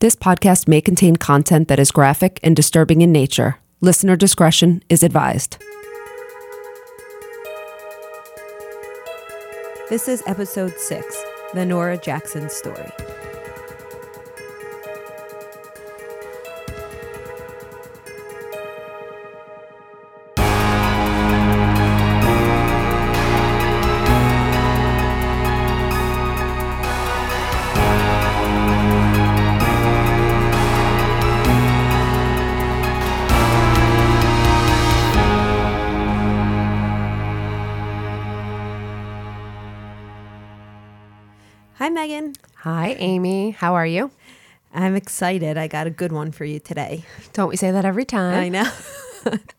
[0.00, 3.58] This podcast may contain content that is graphic and disturbing in nature.
[3.82, 5.58] Listener discretion is advised.
[9.90, 12.90] This is episode six The Nora Jackson Story.
[41.94, 42.34] Megan.
[42.58, 43.50] Hi, Amy.
[43.50, 44.10] How are you?
[44.72, 45.58] I'm excited.
[45.58, 47.04] I got a good one for you today.
[47.32, 48.34] Don't we say that every time?
[48.38, 48.70] I know.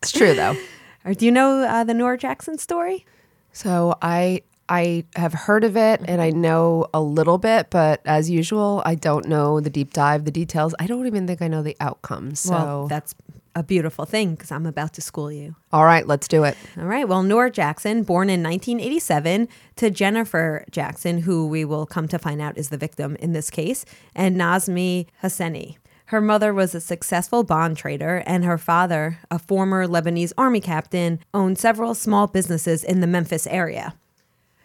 [0.01, 0.55] It's true, though.
[1.05, 3.05] Or do you know uh, the Nora Jackson story?
[3.53, 8.29] So I I have heard of it and I know a little bit, but as
[8.29, 10.75] usual, I don't know the deep dive, the details.
[10.77, 12.35] I don't even think I know the outcome.
[12.35, 13.15] So Well, that's
[13.55, 15.55] a beautiful thing because I'm about to school you.
[15.73, 16.57] all right, let's do it.
[16.77, 17.07] All right.
[17.07, 19.47] Well, Nora Jackson, born in 1987
[19.77, 23.49] to Jennifer Jackson, who we will come to find out is the victim in this
[23.49, 23.85] case,
[24.15, 25.77] and Nazmi Hassanieh.
[26.05, 31.19] Her mother was a successful bond trader, and her father, a former Lebanese army captain,
[31.33, 33.93] owned several small businesses in the Memphis area.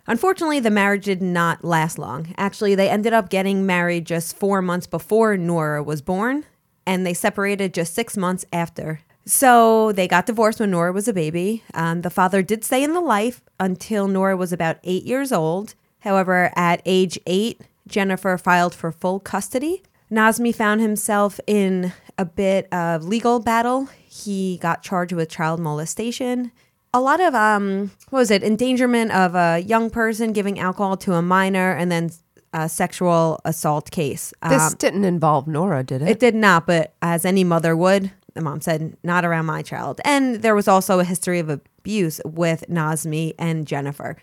[0.08, 2.34] Unfortunately, the marriage did not last long.
[2.36, 6.44] Actually, they ended up getting married just four months before Nora was born,
[6.86, 9.00] and they separated just six months after.
[9.24, 11.64] So they got divorced when Nora was a baby.
[11.74, 15.74] Um, the father did stay in the life until Nora was about eight years old.
[16.00, 19.82] However, at age eight, Jennifer filed for full custody.
[20.10, 23.88] Nazmi found himself in a bit of legal battle.
[24.08, 26.52] He got charged with child molestation,
[26.96, 28.42] a lot of um, what was it?
[28.42, 32.10] Endangerment of a young person, giving alcohol to a minor, and then
[32.56, 34.32] a sexual assault case.
[34.48, 36.08] This Um, didn't involve Nora, did it?
[36.08, 40.00] it did not, but as any mother would, the mom said, not around my child.
[40.04, 44.16] And there was also a history of abuse with Nazmi and Jennifer.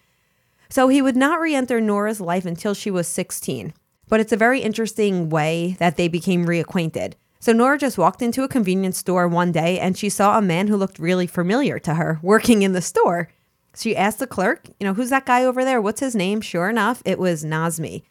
[0.70, 3.74] So he would not re enter Nora's life until she was 16.
[4.10, 7.14] But it's a very interesting way that they became reacquainted.
[7.40, 10.68] So Nora just walked into a convenience store one day and she saw a man
[10.68, 13.30] who looked really familiar to her working in the store.
[13.76, 15.82] She asked the clerk, you know, who's that guy over there?
[15.82, 16.42] What's his name?
[16.42, 18.04] Sure enough, it was Nazmi.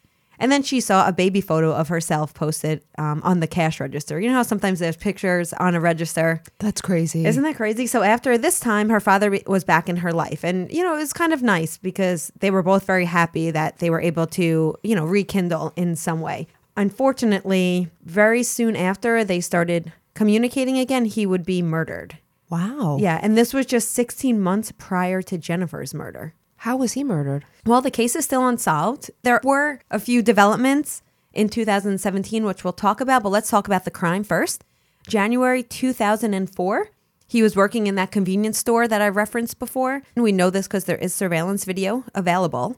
[0.43, 4.19] And then she saw a baby photo of herself posted um, on the cash register.
[4.19, 6.43] You know how sometimes there's pictures on a register?
[6.59, 7.25] That's crazy.
[7.25, 7.87] Isn't that crazy?
[7.87, 10.43] So after this time, her father was back in her life.
[10.43, 13.77] And, you know, it was kind of nice because they were both very happy that
[13.77, 16.47] they were able to, you know, rekindle in some way.
[16.75, 22.17] Unfortunately, very soon after they started communicating again, he would be murdered.
[22.49, 22.97] wow.
[22.99, 23.17] Yeah.
[23.23, 26.33] And this was just 16 months prior to Jennifer's murder.
[26.63, 27.43] How was he murdered?
[27.65, 29.11] Well, the case is still unsolved.
[29.23, 31.01] There were a few developments
[31.33, 34.63] in 2017, which we'll talk about, but let's talk about the crime first.
[35.05, 36.89] January 2004,
[37.27, 40.03] he was working in that convenience store that I referenced before.
[40.15, 42.77] And we know this because there is surveillance video available.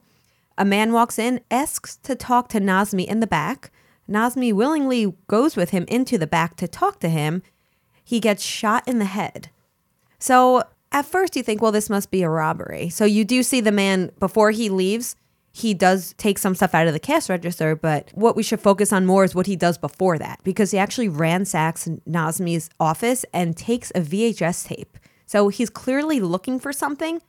[0.58, 3.70] A man walks in, asks to talk to Nazmi in the back.
[4.10, 7.44] Nazmi willingly goes with him into the back to talk to him.
[8.04, 9.52] He gets shot in the head.
[10.18, 10.64] So
[10.96, 12.88] at first you think, well, this must be a robbery.
[12.88, 15.18] So you do see the man before he leaves.
[15.52, 18.94] He does take some stuff out of the cash register, but what we should focus
[18.94, 23.58] on more is what he does before that because he actually ransacks Nazmi's office and
[23.58, 24.98] takes a VHS tape.
[25.26, 27.22] So he's clearly looking for something.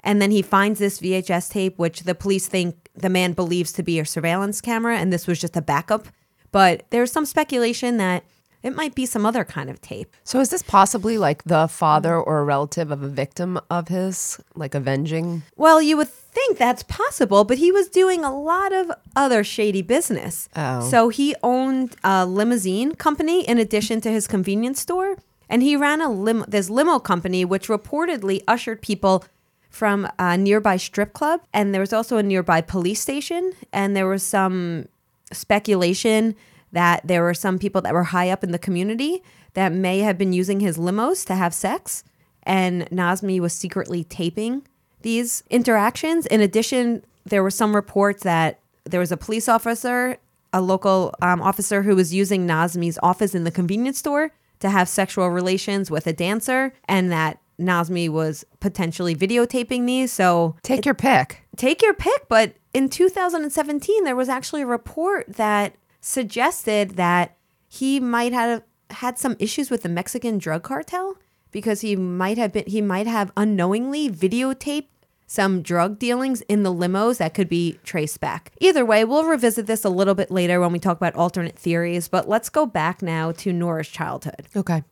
[0.00, 3.82] And then he finds this VHS tape, which the police think the man believes to
[3.82, 6.08] be a surveillance camera, and this was just a backup.
[6.52, 8.24] But there's some speculation that
[8.64, 10.16] it might be some other kind of tape.
[10.24, 14.40] So is this possibly like the father or a relative of a victim of his,
[14.56, 15.42] like avenging?
[15.54, 19.82] Well, you would think that's possible, but he was doing a lot of other shady
[19.82, 20.48] business.
[20.56, 20.88] Oh.
[20.88, 25.16] So he owned a limousine company in addition to his convenience store,
[25.48, 29.26] and he ran a lim- this limo company which reportedly ushered people
[29.68, 34.08] from a nearby strip club, and there was also a nearby police station, and there
[34.08, 34.88] was some
[35.32, 36.34] speculation
[36.74, 39.22] that there were some people that were high up in the community
[39.54, 42.04] that may have been using his limos to have sex,
[42.42, 44.66] and Nazmi was secretly taping
[45.02, 46.26] these interactions.
[46.26, 50.18] In addition, there were some reports that there was a police officer,
[50.52, 54.88] a local um, officer who was using Nazmi's office in the convenience store to have
[54.88, 60.12] sexual relations with a dancer, and that Nazmi was potentially videotaping these.
[60.12, 61.42] So Take your pick.
[61.56, 62.28] take your pick.
[62.28, 67.34] But in 2017, there was actually a report that suggested that
[67.66, 71.16] he might have had some issues with the Mexican drug cartel
[71.50, 74.88] because he might have been he might have unknowingly videotaped
[75.26, 78.52] some drug dealings in the limos that could be traced back.
[78.60, 82.08] Either way, we'll revisit this a little bit later when we talk about alternate theories,
[82.08, 84.46] but let's go back now to Nora's childhood.
[84.54, 84.84] Okay.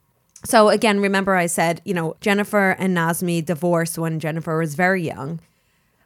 [0.45, 5.03] So again, remember I said, you know, Jennifer and Nazmi divorced when Jennifer was very
[5.03, 5.41] young.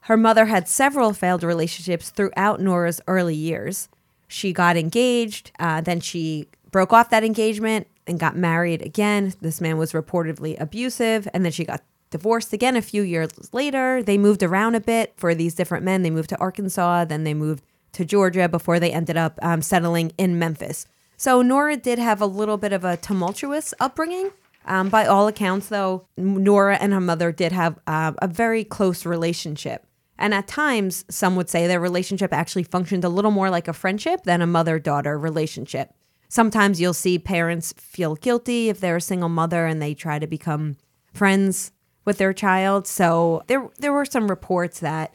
[0.02, 3.88] Her mother had several failed relationships throughout Nora's early years.
[4.28, 9.32] She got engaged, uh, then she broke off that engagement and got married again.
[9.40, 14.02] This man was reportedly abusive, and then she got divorced again a few years later.
[14.02, 16.02] They moved around a bit for these different men.
[16.02, 20.12] They moved to Arkansas, then they moved to Georgia before they ended up um, settling
[20.18, 20.86] in Memphis.
[21.16, 24.30] So Nora did have a little bit of a tumultuous upbringing.
[24.66, 29.06] Um, by all accounts, though, Nora and her mother did have uh, a very close
[29.06, 29.85] relationship.
[30.18, 33.72] And at times, some would say their relationship actually functioned a little more like a
[33.72, 35.92] friendship than a mother daughter relationship.
[36.28, 40.26] Sometimes you'll see parents feel guilty if they're a single mother and they try to
[40.26, 40.76] become
[41.12, 41.72] friends
[42.04, 42.86] with their child.
[42.86, 45.14] So there, there were some reports that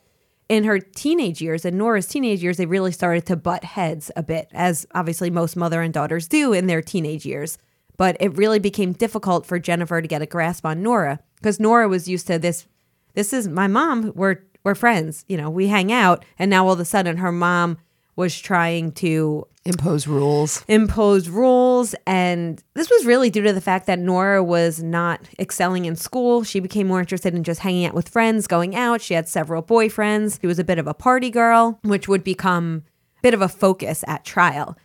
[0.49, 4.23] in her teenage years, in Nora's teenage years, they really started to butt heads a
[4.23, 7.57] bit, as obviously most mother and daughters do in their teenage years.
[7.95, 11.87] But it really became difficult for Jennifer to get a grasp on Nora because Nora
[11.87, 12.67] was used to this.
[13.13, 14.11] This is my mom.
[14.15, 15.25] We're we're friends.
[15.27, 16.23] You know, we hang out.
[16.39, 17.77] And now all of a sudden, her mom
[18.15, 20.65] was trying to Impose rules.
[20.67, 21.93] impose rules.
[22.07, 26.43] And this was really due to the fact that Nora was not excelling in school.
[26.43, 29.01] She became more interested in just hanging out with friends, going out.
[29.01, 30.41] She had several boyfriends.
[30.41, 32.83] She was a bit of a party girl, which would become
[33.19, 34.75] a bit of a focus at trial.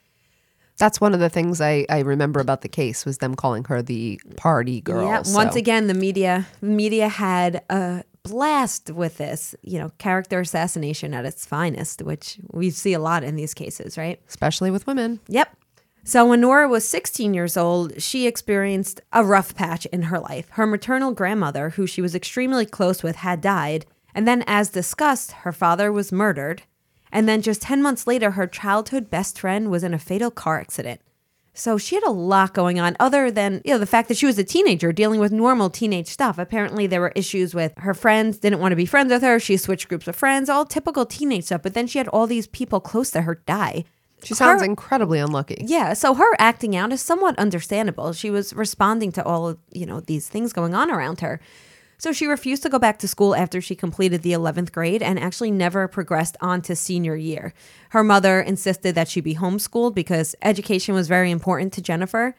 [0.78, 3.80] That's one of the things I, I remember about the case was them calling her
[3.80, 5.06] the party girl.
[5.06, 5.22] Yeah.
[5.28, 11.24] Once again, the media media had a blast with this, you know, character assassination at
[11.24, 14.20] its finest, which we see a lot in these cases, right?
[14.28, 15.20] especially with women.
[15.28, 15.56] Yep.
[16.04, 20.48] So when Nora was 16 years old, she experienced a rough patch in her life.
[20.50, 23.86] Her maternal grandmother, who she was extremely close with, had died.
[24.14, 26.62] And then, as discussed, her father was murdered.
[27.10, 30.60] And then just 10 months later, her childhood best friend was in a fatal car
[30.60, 31.00] accident.
[31.58, 34.26] So she had a lot going on other than, you know, the fact that she
[34.26, 36.38] was a teenager dealing with normal teenage stuff.
[36.38, 39.40] Apparently there were issues with her friends didn't want to be friends with her.
[39.40, 41.62] She switched groups of friends, all typical teenage stuff.
[41.62, 43.84] But then she had all these people close to her die.
[44.22, 45.62] She sounds Her- incredibly unlucky.
[45.66, 48.12] yeah, so her acting out is somewhat understandable.
[48.14, 51.38] She was responding to all of, you know, these things going on around her.
[51.98, 55.18] So she refused to go back to school after she completed the 11th grade and
[55.18, 57.54] actually never progressed on to senior year.
[57.90, 62.36] Her mother insisted that she be homeschooled because education was very important to Jennifer.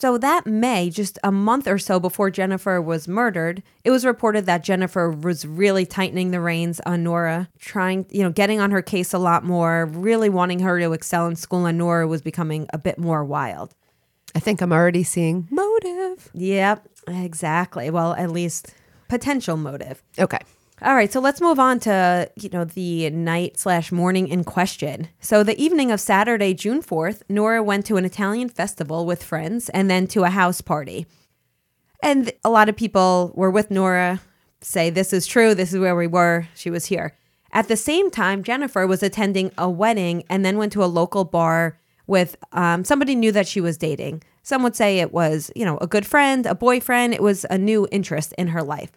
[0.00, 4.46] So that May, just a month or so before Jennifer was murdered, it was reported
[4.46, 8.80] that Jennifer was really tightening the reins on Nora, trying, you know, getting on her
[8.80, 12.68] case a lot more, really wanting her to excel in school, and Nora was becoming
[12.72, 13.74] a bit more wild.
[14.36, 16.30] I think I'm already seeing motive.
[16.32, 17.90] Yep, exactly.
[17.90, 18.72] Well, at least
[19.08, 20.02] potential motive.
[20.18, 20.38] Okay.
[20.80, 25.08] All right, so let's move on to you know the night slash morning in question.
[25.18, 29.68] So the evening of Saturday, June fourth, Nora went to an Italian festival with friends
[29.70, 31.06] and then to a house party.
[32.00, 34.20] And a lot of people were with Nora.
[34.60, 35.52] Say this is true.
[35.52, 36.46] This is where we were.
[36.54, 37.12] She was here.
[37.52, 41.24] At the same time, Jennifer was attending a wedding and then went to a local
[41.24, 44.24] bar with um, somebody knew that she was dating.
[44.42, 47.14] Some would say it was, you know, a good friend, a boyfriend.
[47.14, 48.90] It was a new interest in her life.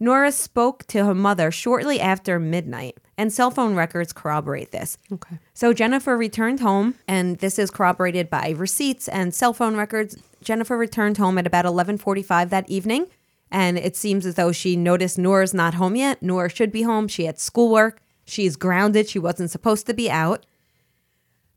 [0.00, 4.96] Nora spoke to her mother shortly after midnight, and cell phone records corroborate this.
[5.12, 5.38] Okay.
[5.52, 10.16] So Jennifer returned home, and this is corroborated by receipts and cell phone records.
[10.42, 13.06] Jennifer returned home at about 11:45 that evening,
[13.50, 16.22] and it seems as though she noticed Nora's not home yet.
[16.22, 17.06] Nora should be home.
[17.06, 18.00] She had schoolwork.
[18.24, 19.08] She's grounded.
[19.08, 20.46] She wasn't supposed to be out.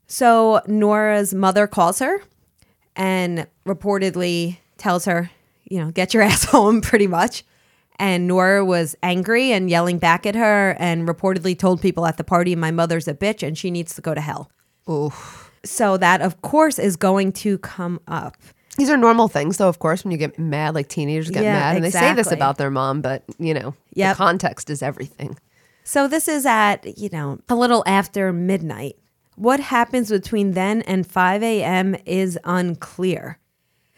[0.06, 2.20] So Nora's mother calls her
[2.96, 5.30] and reportedly tells her,
[5.64, 7.44] you know, get your ass home pretty much.
[7.98, 12.24] And Nora was angry and yelling back at her and reportedly told people at the
[12.24, 14.50] party, my mother's a bitch and she needs to go to hell.
[14.90, 15.52] Oof.
[15.64, 18.36] So that, of course, is going to come up.
[18.76, 19.68] These are normal things, though.
[19.68, 22.32] Of course, when you get mad, like teenagers get Yeah, mad, and they say this
[22.32, 24.16] about their mom, but you know, Yep.
[24.16, 25.38] the context is everything.
[25.84, 28.96] So this is at, you know, a little after midnight.
[29.36, 31.96] What happens between then and 5 a.m.
[32.06, 33.38] is unclear.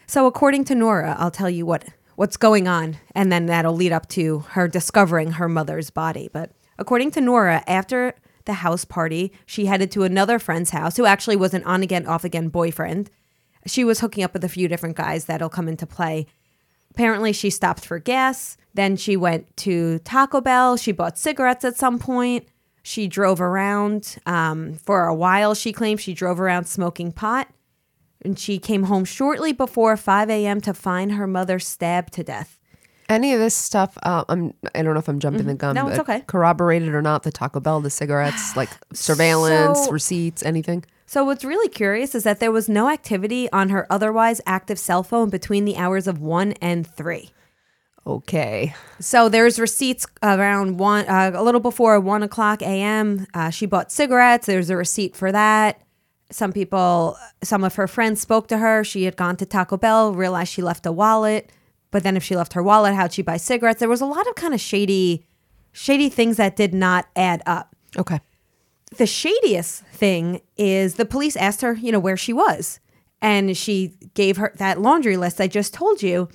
[0.07, 3.91] So according to Nora, I'll tell you what what's going on and then that'll lead
[3.91, 6.29] up to her discovering her mother's body.
[6.33, 8.15] But according to Nora, after
[8.45, 12.07] the house party, she headed to another friend's house who actually was an on again
[12.07, 13.11] off again boyfriend.
[13.67, 16.25] She was hooking up with a few different guys that'll come into play.
[16.89, 18.57] Apparently, she stopped for gas.
[18.73, 20.77] Then she went to Taco Bell.
[20.77, 22.47] She bought cigarettes at some point.
[22.87, 25.53] She drove around um, for a while.
[25.55, 27.49] She claimed she drove around smoking pot.
[28.21, 30.61] And she came home shortly before 5 a.m.
[30.61, 32.57] to find her mother stabbed to death.
[33.09, 35.85] Any of this stuff, uh, I'm, I don't know if I'm jumping the gun, Mm-hmm.
[35.85, 36.23] No, it's okay.
[36.27, 40.85] corroborated or not, the Taco Bell, the cigarettes, like surveillance, So- receipts, anything.
[41.05, 45.03] So, what's really curious is that there was no activity on her otherwise active cell
[45.03, 47.31] phone between the hours of 1 and 3.
[48.07, 48.73] Okay.
[49.01, 53.27] So there's receipts around one, uh, a little before one o'clock a.m.
[53.33, 54.45] Uh, she bought cigarettes.
[54.45, 55.81] There's a receipt for that.
[56.31, 58.85] Some people, some of her friends spoke to her.
[58.85, 61.51] She had gone to Taco Bell, realized she left a wallet.
[61.91, 63.79] But then if she left her wallet, how'd she buy cigarettes?
[63.79, 65.25] There was a lot of kind of shady,
[65.73, 67.75] shady things that did not add up.
[67.97, 68.21] Okay.
[68.97, 72.79] The shadiest thing is the police asked her, you know, where she was.
[73.21, 76.29] And she gave her that laundry list I just told you,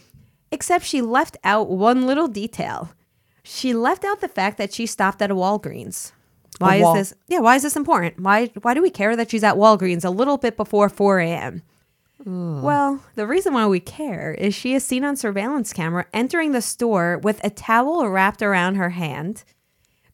[0.52, 2.90] except she left out one little detail.
[3.42, 6.12] She left out the fact that she stopped at a Walgreens.
[6.58, 7.18] Why Wal- is this?
[7.28, 8.20] Yeah, why is this important?
[8.20, 11.62] Why why do we care that she's at Walgreens a little bit before 4 a.m.?
[12.24, 16.62] Well, the reason why we care is she is seen on surveillance camera entering the
[16.62, 19.42] store with a towel wrapped around her hand,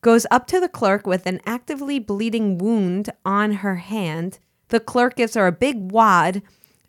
[0.01, 4.39] goes up to the clerk with an actively bleeding wound on her hand.
[4.69, 6.41] The clerk gives her a big wad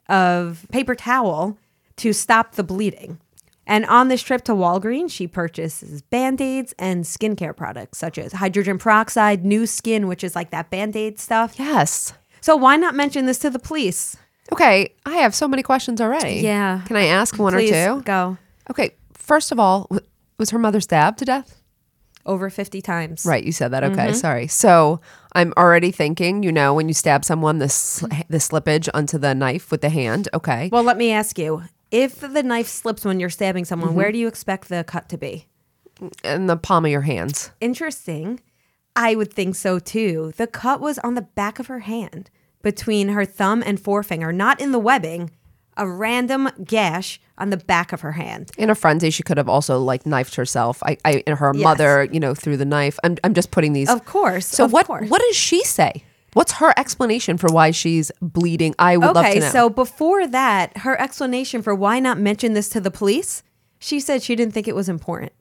[0.08, 1.58] of paper towel
[1.98, 3.20] to stop the bleeding.
[3.70, 8.34] And on this trip to Walgreens, she purchases band aids and skincare products such as
[8.34, 11.58] hydrogen peroxide, new skin, which is like that band aid stuff.
[11.60, 12.12] Yes.
[12.42, 14.18] So, why not mention this to the police?
[14.52, 14.90] Okay.
[15.06, 16.40] I have so many questions already.
[16.42, 16.82] Yeah.
[16.88, 18.02] Can I ask one Please or two?
[18.04, 18.38] Go
[18.72, 18.92] Okay.
[19.14, 20.06] First of all, w-
[20.40, 21.56] was her mother stabbed to death?
[22.26, 23.26] over 50 times.
[23.26, 23.84] Right, you said that.
[23.84, 24.14] Okay, Mm-hmm.
[24.14, 24.46] sorry.
[24.48, 25.00] So
[25.34, 29.34] I'm already thinking, you know, when you stab someone, the sl- the slippage onto the
[29.34, 30.28] knife with the hand.
[30.34, 33.98] Okay, Well, let me ask you if the knife slips when you're stabbing someone, Mm-hmm.
[33.98, 35.46] where do you expect the cut to be?
[36.24, 37.52] in the palm of your hands.
[37.60, 38.40] Interesting.
[38.96, 40.32] I would think so too.
[40.38, 42.30] The cut was on the back of her hand
[42.62, 45.32] between her thumb and forefinger, not in the webbing,
[45.76, 48.52] a random gash on the back of her hand.
[48.58, 50.82] In a frenzy, she could have also like knifed herself.
[50.84, 51.64] I, I her Yes.
[51.64, 52.98] mother, you know, through the knife.
[53.04, 53.90] I'm, I'm just putting these.
[53.90, 54.46] Of course.
[54.46, 54.88] So of what?
[54.88, 55.10] course.
[55.10, 56.04] What does she say?
[56.34, 58.76] What's her explanation for why she's bleeding?
[58.78, 59.50] I would love to Okay, know.
[59.50, 63.42] so before that, her explanation for why not mention this to the police,
[63.80, 65.32] she said she didn't think it was important.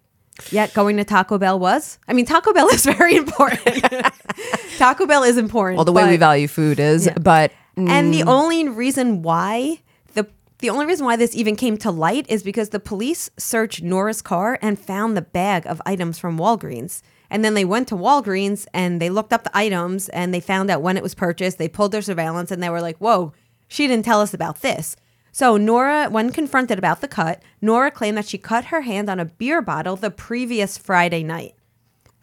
[0.51, 1.99] Yet going to Taco Bell was.
[2.07, 3.85] I mean, Taco Bell is very important.
[4.79, 5.77] Taco Bell is important.
[5.79, 8.13] well, the way we but- value food is, but And Mm.
[8.13, 9.81] the only reason why
[10.15, 10.27] the
[10.59, 14.21] the only reason why this even came to light is because the police searched Nora's
[14.23, 17.03] car and found the bag of items from Walgreens.
[17.31, 20.71] And then they went to Walgreens and they looked up the items and they found
[20.71, 21.59] out when it was purchased.
[21.59, 23.33] They pulled their surveillance and they were like, "Whoa,
[23.67, 24.97] she didn't tell us about this."
[25.31, 29.21] So Nora, when confronted about the cut, Nora claimed that she cut her hand on
[29.21, 31.55] a beer bottle the previous Friday night.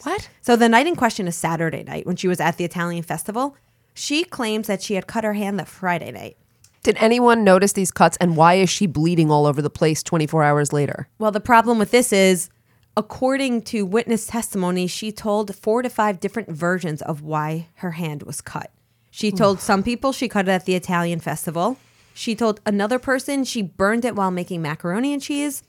[0.04, 0.30] what?
[0.42, 3.56] So the night in question is Saturday night when she was at the Italian festival.
[3.94, 6.38] She claims that she had cut her hand the Friday night.
[6.84, 8.18] Did anyone notice these cuts?
[8.18, 11.08] And why is she bleeding all over the place 24 hours later?
[11.18, 12.50] Well, the problem with this is,
[12.98, 18.24] according to witness testimony, she told four to five different versions of why her hand
[18.24, 18.72] was cut.
[19.12, 21.78] She told some people she cut it at the Italian festival.
[22.14, 25.64] She told another person she burned it while making macaroni and cheese.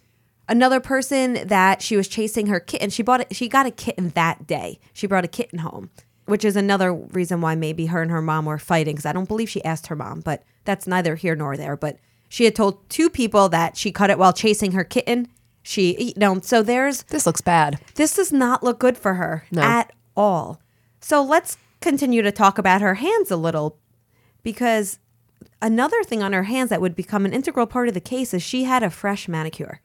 [0.49, 2.91] Another person that she was chasing her kitten.
[2.91, 3.37] She bought it.
[3.37, 4.79] She got a kitten that day.
[4.93, 5.91] She brought a kitten home,
[6.25, 8.95] which is another reason why maybe her and her mom were fighting.
[8.95, 11.77] Because I don't believe she asked her mom, but that's neither here nor there.
[11.77, 15.29] But she had told two people that she cut it while chasing her kitten.
[15.67, 17.81] She, you know, so there's This looks bad.
[17.97, 20.61] this does not look good for her at all.
[21.01, 23.77] So let's continue to talk about her hands a little
[24.45, 24.99] because
[25.61, 28.43] another thing on her hands that would become an integral part of the case is
[28.43, 29.81] she had a fresh manicure.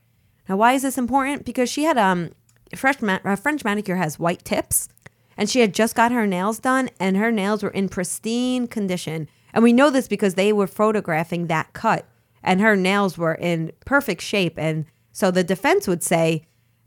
[0.48, 1.46] Now, why is this important?
[1.46, 2.30] Because she had um
[2.76, 4.88] fresh ma- a French manicure has white tips,
[5.36, 9.28] and she had just got her nails done, and her nails were in pristine condition.
[9.54, 12.06] And we know this because they were photographing that cut,
[12.44, 14.58] and her nails were in perfect shape.
[14.58, 16.44] And so the defense would say,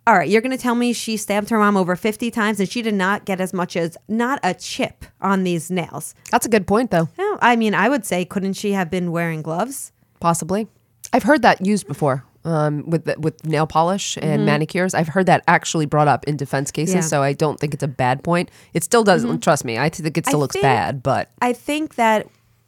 [0.07, 2.69] all right, you're going to tell me she stabbed her mom over 50 times and
[2.69, 6.14] she did not get as much as not a chip on these nails.
[6.31, 7.09] That's a good point, though.
[7.16, 9.93] No, I mean, I would say, couldn't she have been wearing gloves?
[10.21, 10.69] Possibly.
[11.12, 14.93] I've heard that used before um, with the, with nail polish and manicures.
[14.95, 17.00] I've heard that actually brought up in defense cases, Yeah.
[17.00, 18.50] so I don't think it's a bad point.
[18.75, 19.43] It still doesn't.
[19.43, 22.26] Trust me, I think it still looks think- bad, but I think that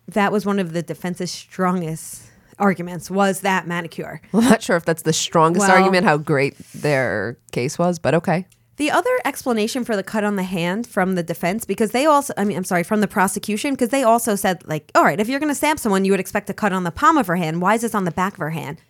[0.08, 2.22] that was one of the defense's strongest
[2.58, 4.20] arguments was that manicure.
[4.32, 6.04] I'm not sure if that's the strongest Well- argument.
[6.04, 8.46] How great their case was, but okay.
[8.76, 12.34] The other explanation for the cut on the hand from the defense, because they also,
[12.36, 15.28] I mean, I'm sorry, from the prosecution, because they also said, like, all right, if
[15.30, 17.36] you're going to stab someone, you would expect a cut on the palm of her
[17.36, 17.62] hand.
[17.62, 18.82] Why is this on the back of her hand?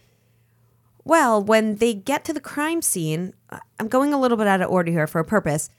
[1.05, 3.33] Well, when they get to the crime scene,
[3.79, 5.71] I'm going a little bit out of order here for a purpose.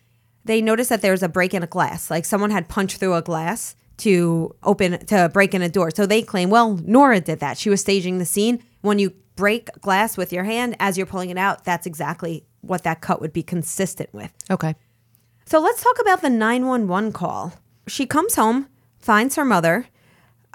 [0.45, 3.21] They notice that there's a break in a glass, like someone had punched through a
[3.21, 5.91] glass to open to break in a door.
[5.91, 7.57] So they claim, well, Nora did that.
[7.57, 8.63] She was staging the scene.
[8.81, 12.83] When you break glass with your hand as you're pulling it out, that's exactly what
[12.83, 14.31] that cut would be consistent with.
[14.49, 14.75] Okay.
[15.45, 17.53] So let's talk about the 911 call.
[17.87, 18.67] She comes home,
[18.99, 19.87] finds her mother.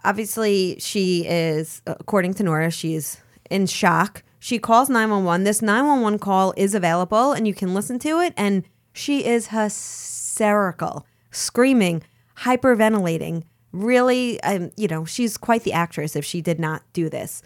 [0.05, 3.19] Obviously, she is, according to Nora, she's
[3.51, 4.23] in shock.
[4.39, 5.45] She calls 911.
[5.45, 8.35] This 911 call is available and you can listen to it.
[8.37, 12.03] And she is hysterical, screaming,
[12.39, 13.45] hyperventilating.
[13.73, 17.43] Really, um, you know, she's quite the actress if she did not do this.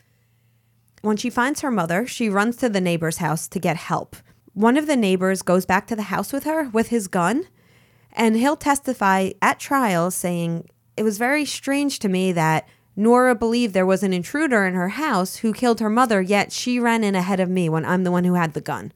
[1.02, 4.16] When she finds her mother, she runs to the neighbor's house to get help.
[4.54, 7.46] One of the neighbors goes back to the house with her with his gun,
[8.12, 13.74] and he'll testify at trial saying, It was very strange to me that Nora believed
[13.74, 17.14] there was an intruder in her house who killed her mother, yet she ran in
[17.14, 18.92] ahead of me when I'm the one who had the gun.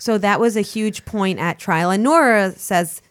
[0.00, 1.90] So that was a huge point at trial.
[1.90, 3.02] And Nora says,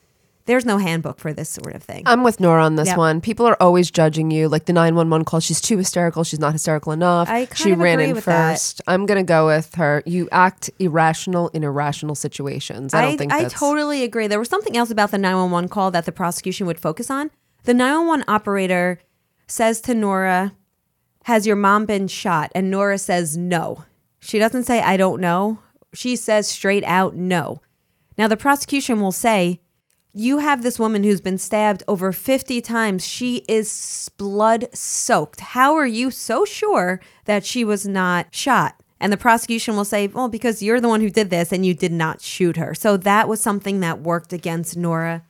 [0.48, 2.04] There's no handbook for this sort of thing.
[2.08, 2.98] I'm with Nora on this Yep.
[2.98, 3.22] one.
[3.22, 5.40] People are always judging you, like the 911 call.
[5.40, 6.24] She's too hysterical.
[6.24, 7.30] She's not hysterical enough.
[7.30, 8.54] I kind she of ran agree in with that.
[8.54, 8.82] first.
[8.88, 10.02] I'm gonna go with her.
[10.06, 12.94] You act irrational in irrational situations.
[12.94, 14.26] I don't think I totally agree.
[14.28, 17.30] There was something else about the 911 call that the prosecution would focus on.
[17.66, 19.00] The 911 operator
[19.48, 20.54] says to Nora,
[21.26, 22.52] Has your mom been shot?
[22.56, 23.84] And Nora says no.
[24.20, 25.60] She doesn't say, I don't know.
[25.94, 27.62] She says straight out no.
[28.18, 29.60] Now, the prosecution will say,
[30.17, 33.06] You have this woman who's been stabbed over 50 times.
[33.06, 35.39] She is blood soaked.
[35.39, 38.82] How are you so sure that she was not shot?
[38.99, 41.75] And the prosecution will say, Well, because you're the one who did this and you
[41.75, 42.73] did not shoot her.
[42.73, 45.23] So that was something that worked against Nora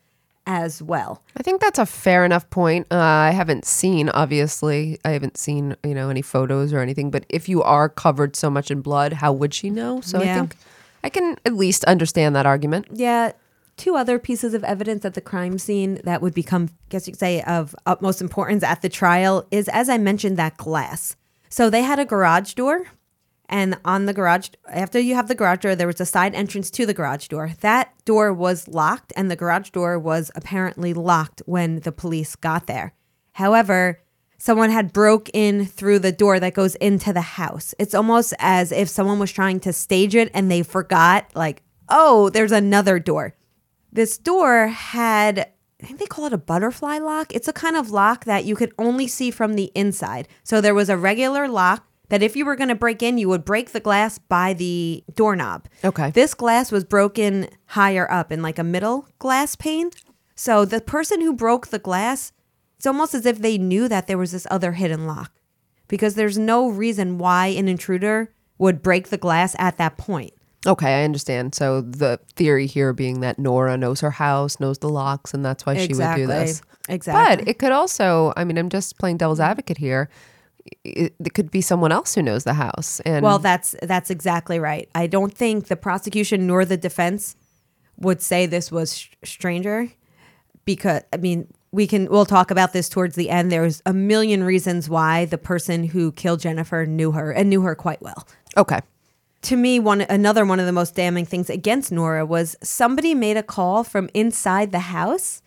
[0.45, 1.21] as well.
[1.35, 2.87] I think that's a fair enough point.
[2.89, 7.11] Uh, I haven't seen, obviously, I haven't seen, you know, any photos or anything.
[7.11, 9.99] But if you are covered so much in blood, how would she know?
[9.99, 10.55] So I think
[11.03, 12.87] I can at least understand that argument.
[12.93, 13.33] Yeah.
[13.77, 17.13] Two other pieces of evidence at the crime scene that would become, I guess you
[17.13, 21.15] could say, of utmost importance at the trial is, as I mentioned, that glass.
[21.47, 22.87] So they had a garage door,
[23.47, 26.71] and on the garage, after you have the garage door, there was a side entrance
[26.71, 27.51] to the garage door.
[27.61, 32.65] That door was locked, and the garage door was apparently locked when the police got
[32.65, 32.93] there.
[33.33, 34.01] However,
[34.39, 37.75] someone had broke in through the door that goes into the house.
[37.77, 42.29] It's almost as if someone was trying to stage it and they forgot, like, oh,
[42.31, 43.35] there's another door.
[43.91, 47.33] This door had, I think they call it a butterfly lock.
[47.33, 50.27] It's a kind of lock that you could only see from the inside.
[50.43, 53.29] So there was a regular lock that if you were going to break in, you
[53.29, 55.67] would break the glass by the doorknob.
[55.83, 56.11] Okay.
[56.11, 59.91] This glass was broken higher up in like a middle glass pane.
[60.35, 62.31] So the person who broke the glass,
[62.77, 65.31] it's almost as if they knew that there was this other hidden lock
[65.87, 70.33] because there's no reason why an intruder would break the glass at that point.
[70.67, 71.55] Okay, I understand.
[71.55, 75.65] So the theory here being that Nora knows her house, knows the locks, and that's
[75.65, 76.61] why she would do this.
[76.89, 77.43] Exactly.
[77.43, 79.51] But it could also, I mean, I'm just playing devil's mm-hmm.
[79.51, 80.09] advocate here.
[80.83, 82.99] It, it could be someone else who knows the house.
[83.01, 84.89] And Well, that's that's exactly right.
[84.93, 87.37] I don't think the prosecution nor the defense
[87.97, 89.89] would say this was sh- stranger
[90.65, 93.49] because I mean, we can we'll talk about this towards the end.
[93.49, 97.75] There's a million reasons why the person who killed Jennifer knew her and knew her
[97.75, 98.27] quite well.
[98.57, 98.81] okay.
[99.47, 103.37] To me, one another one of the most damning things against Nora was somebody made
[103.37, 105.41] a call from inside the house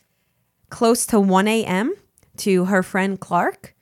[0.71, 1.95] close to 1 a.m.
[2.39, 3.75] to her friend Clark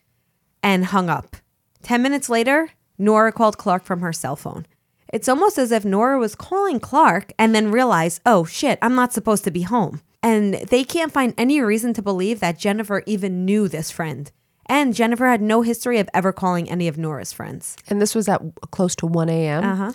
[0.60, 1.36] and hung up.
[1.82, 4.66] 10 minutes later, Nora called Clark from her cell phone.
[5.12, 9.12] It's almost as if Nora was calling Clark and then realized, oh shit, I'm not
[9.12, 10.00] supposed to be home.
[10.20, 14.32] And they can't find any reason to believe that Jennifer even knew this friend.
[14.66, 17.76] And Jennifer had no history of ever calling any of Nora's friends.
[17.88, 19.64] And this was at close to 1 a.m.
[19.64, 19.92] Uh huh.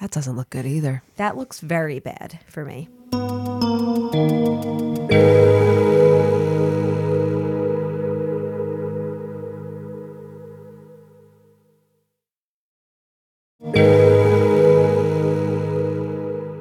[0.00, 1.02] That doesn't look good either.
[1.16, 2.88] That looks very bad for me.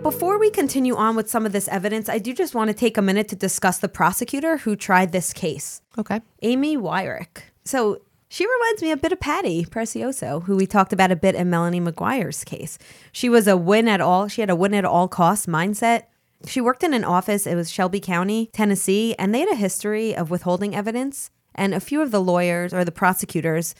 [0.02, 2.98] Before we continue on with some of this evidence, I do just want to take
[2.98, 5.82] a minute to discuss the prosecutor who tried this case.
[5.98, 6.22] Okay.
[6.42, 7.42] Amy Weirich.
[7.66, 11.36] So she reminds me a bit of Patty Prezioso, who we talked about a bit
[11.36, 12.78] in Melanie McGuire's case.
[13.12, 16.04] She was a win at all, she had a win at all costs mindset.
[16.46, 20.16] She worked in an office, it was Shelby County, Tennessee, and they had a history
[20.16, 21.30] of withholding evidence.
[21.56, 23.74] And a few of the lawyers or the prosecutors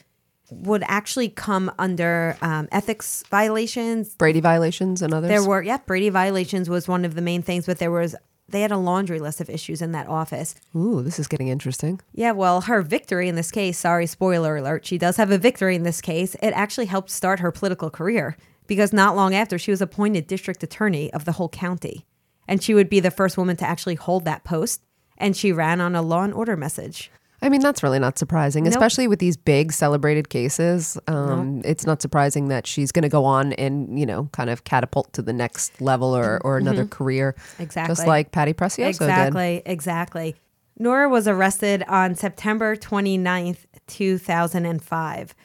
[0.50, 4.16] would actually come under um, ethics violations.
[4.16, 5.30] Brady violations and others.
[5.30, 8.16] There were, yeah, Brady violations was one of the main things, but there was,
[8.50, 10.56] they had a laundry list of issues in that office.
[10.76, 12.00] Ooh, this is getting interesting.
[12.14, 15.76] Yeah, well, her victory in this case, sorry, spoiler alert, she does have a victory
[15.76, 16.36] in this case.
[16.36, 20.64] It actually helped start her political career because not long after she was appointed district
[20.64, 22.06] attorney of the whole county.
[22.48, 24.82] And she would be the first woman to actually hold that post.
[25.18, 27.12] And she ran on a law and order message.
[27.42, 28.72] I mean, that's really not surprising, Nope.
[28.72, 30.98] especially with these big celebrated cases.
[31.08, 34.64] Um, It's not surprising that she's going to go on and, you know, kind of
[34.64, 37.36] catapult to the next level or, or another career.
[37.38, 37.64] Mm-hmm.
[37.64, 37.96] Exactly.
[37.96, 38.90] Just like Patty Prezioso did.
[38.90, 40.36] exactly, exactly.
[40.80, 45.36] Nora was arrested on September 29th, 2005,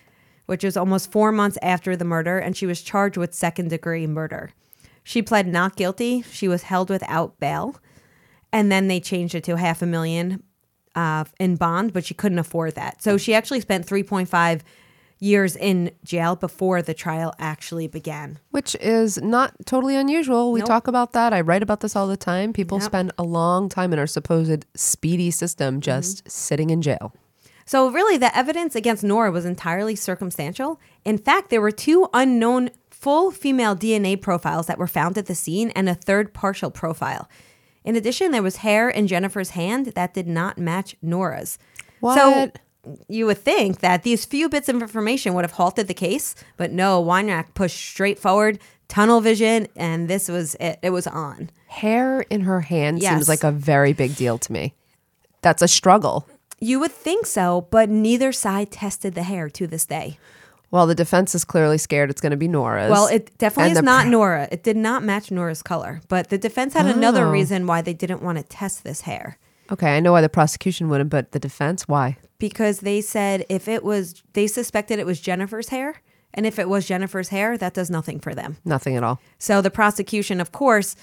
[0.46, 4.06] which was almost four months after the murder, and she was charged with second degree
[4.06, 4.50] murder.
[5.04, 6.22] She pled not guilty.
[6.22, 7.76] She was held without bail,
[8.52, 10.42] and then they changed it to half a million
[10.94, 13.02] uh, in bond, but she couldn't afford that.
[13.02, 14.60] So she actually spent 3.5
[15.18, 18.38] years in jail before the trial actually began.
[18.50, 20.50] Which is not totally unusual.
[20.50, 20.68] We Nope.
[20.68, 21.32] talk about that.
[21.32, 22.52] I write about this all the time.
[22.52, 22.84] People Yep.
[22.86, 26.28] spend a long time in our supposed speedy system just Mm-hmm.
[26.28, 27.12] sitting in jail.
[27.64, 30.80] So, really, the evidence against Nora was entirely circumstantial.
[31.04, 35.34] In fact, there were two unknown full female DNA profiles that were found at the
[35.36, 37.28] scene and a third partial profile.
[37.84, 41.58] In addition, there was hair in Jennifer's hand that did not match Nora's.
[42.00, 42.16] What?
[42.16, 42.50] So,
[43.08, 46.72] you would think that these few bits of information would have halted the case, but
[46.72, 50.78] no, Weinrack pushed straight forward, tunnel vision, and this was it.
[50.82, 51.50] It was on.
[51.68, 53.12] Hair in her hand Yes.
[53.14, 54.74] seems like a very big deal to me.
[55.42, 56.28] That's a struggle.
[56.58, 60.18] You would think so, but neither side tested the hair to this day.
[60.72, 62.90] Well, the defense is clearly scared it's going to be Nora's.
[62.90, 64.48] Well, it definitely is not pr- Nora.
[64.50, 67.30] It did not match Nora's color, but the defense had another Oh.
[67.30, 69.38] reason why they didn't want to test this hair
[69.70, 72.16] Okay, I know why the prosecution wouldn't, but the defense, why?
[72.38, 76.02] because they said if it was, they suspected it was Jennifer's hair,
[76.34, 78.56] and if it was Jennifer's hair, that does nothing for them.
[78.64, 79.20] Nothing at all.
[79.38, 80.96] So the prosecution, of course,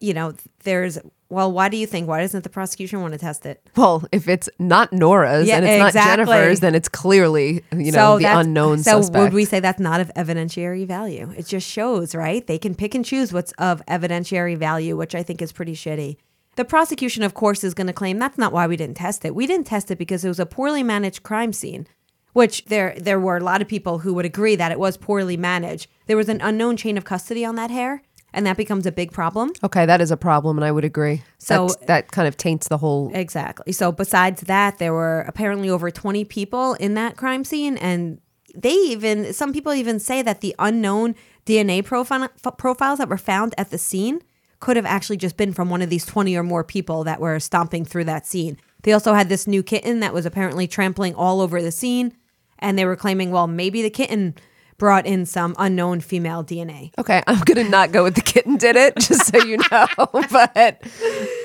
[0.00, 2.06] you know, there's well, why do you think?
[2.06, 3.60] Why doesn't the prosecution want to test it?
[3.76, 6.24] Well, if it's not Nora's Yeah, and it's exactly.
[6.24, 9.22] not Jennifer's, then it's clearly you know the unknown So suspect.
[9.22, 11.32] would we say that's not of evidentiary value?
[11.36, 12.46] It just shows, right?
[12.46, 16.16] They can pick and choose what's of evidentiary value, which I think is pretty shitty.
[16.54, 19.34] The prosecution, of course, is going to claim that's not why we didn't test it.
[19.34, 21.86] We didn't test it because it was a poorly managed crime scene,
[22.34, 25.36] which there there were a lot of people who would agree that it was poorly
[25.36, 25.88] managed.
[26.06, 28.02] There was an unknown chain of custody on that hair,
[28.36, 29.50] and that becomes a big problem.
[29.64, 31.22] Okay, that is a problem, and I would agree.
[31.38, 33.10] So- That's- that kind of taints the whole.
[33.14, 33.72] Exactly.
[33.72, 38.18] So besides that, there were apparently over 20 people in that crime scene and
[38.54, 43.18] they even some people even say that the unknown DNA profile, f- profiles that were
[43.18, 44.20] found at the scene
[44.60, 47.38] could have actually just been from one of these 20 or more people that were
[47.38, 48.56] stomping through that scene.
[48.82, 52.14] They also had this new kitten that was apparently trampling all over the scene
[52.58, 54.34] and they were claiming well maybe the kitten
[54.78, 56.92] brought in some unknown female DNA.
[56.98, 59.86] Okay, I'm gonna not go with the kitten did it, just so you know.
[60.30, 60.82] but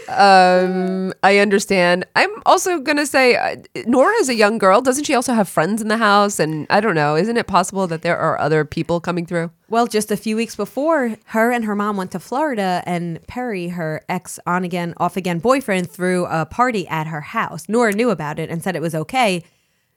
[0.10, 2.06] um, I understand.
[2.16, 4.82] I'm also gonna say uh, Nora is a young girl.
[4.82, 6.40] Doesn't she also have friends in the house?
[6.40, 7.16] And I don't know.
[7.16, 9.52] Isn't it possible that there are other people coming through?
[9.70, 13.70] Well, just a few weeks before, her and her mom went to Florida, and Perry,
[13.70, 17.70] her ex on again, off again boyfriend, threw a party at her house.
[17.70, 19.44] Nora knew about it and said it was okay.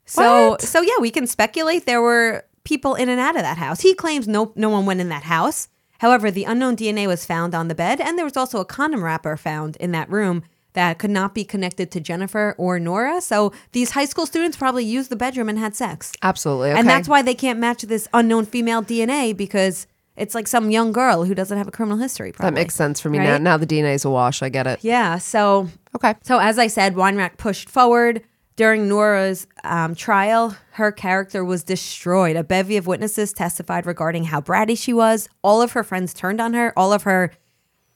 [0.06, 0.62] So, What?
[0.62, 3.80] so yeah, we can speculate there were people in and out of that house.
[3.82, 5.68] He claims no, no one went in that house.
[5.98, 9.02] However, the unknown DNA was found on the bed, and there was also a condom
[9.04, 13.20] wrapper found in that room that could not be connected to Jennifer or Nora.
[13.20, 16.12] So these high school students probably used the bedroom and had sex.
[16.22, 16.70] Absolutely.
[16.70, 16.80] Okay.
[16.80, 20.92] And that's why they can't match this unknown female DNA because It's like some young
[20.92, 22.30] girl who doesn't have a criminal history.
[22.32, 22.50] Probably.
[22.54, 23.32] That makes sense for me now.
[23.32, 23.42] Right?
[23.42, 24.42] Now the DNA is a wash.
[24.42, 24.78] I get it.
[24.82, 25.18] Yeah.
[25.18, 26.14] So Okay.
[26.22, 28.22] so as I said, Weinreich pushed forward
[28.56, 30.56] during Nora's um, trial.
[30.72, 32.36] Her character was destroyed.
[32.36, 35.28] A bevy of witnesses testified regarding how bratty she was.
[35.42, 36.72] All of her friends turned on her.
[36.76, 37.32] All of her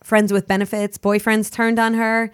[0.02, 2.32] friends with benefits, boyfriends turned on her.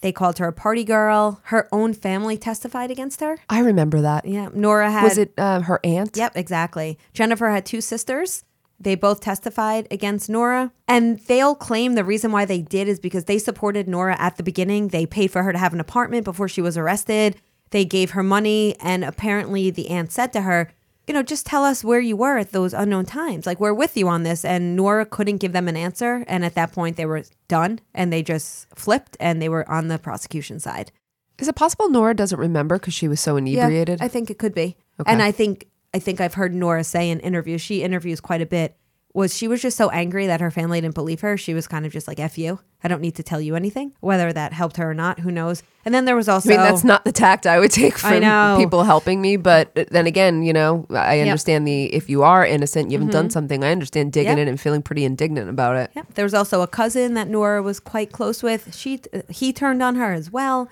[0.00, 1.40] They called her a party girl.
[1.44, 3.38] Her own family testified against her.
[3.48, 4.24] I remember that.
[4.24, 6.16] Yeah, Nora had Was it uh, her aunt?
[6.16, 6.98] Yep, exactly.
[7.12, 8.44] Jennifer had two sisters.
[8.82, 10.72] They both testified against Nora.
[10.88, 14.42] And they'll claim the reason why they did is because they supported Nora at the
[14.42, 14.88] beginning.
[14.88, 17.36] They paid for her to have an apartment before she was arrested.
[17.70, 18.76] They gave her money.
[18.80, 20.70] And apparently, the aunt said to her,
[21.06, 23.46] you know, just tell us where you were at those unknown times.
[23.46, 24.44] Like, we're with you on this.
[24.44, 26.24] And Nora couldn't give them an answer.
[26.28, 29.88] And at that point, they were done and they just flipped and they were on
[29.88, 30.92] the prosecution side.
[31.38, 33.98] Is it possible Nora doesn't remember because she was so inebriated?
[33.98, 34.76] Yeah, I think it could be.
[35.00, 35.10] Okay.
[35.10, 38.46] And I think I think I've heard Nora say in interviews, she interviews quite a
[38.46, 38.76] bit,
[39.12, 41.36] was she was just so angry that her family didn't believe her.
[41.36, 42.60] She was kind of just like, F you.
[42.82, 43.92] I don't need to tell you anything.
[44.00, 45.62] Whether that helped her or not, who knows?
[45.84, 48.20] And then there was also I mean, that's not the tact I would take from
[48.56, 49.36] people helping me.
[49.36, 53.30] But then again, you know, I understand the if you are innocent, you haven't done
[53.30, 53.64] something.
[53.64, 54.38] I understand digging Mm-hmm.
[54.38, 54.42] Yep.
[54.42, 55.90] in and feeling pretty indignant about it.
[55.96, 56.02] Yeah.
[56.14, 58.74] There was also a cousin that Nora was quite close with.
[58.74, 60.68] She he turned on her as well.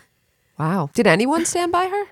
[0.58, 0.90] Wow.
[0.94, 2.04] Did anyone stand by her?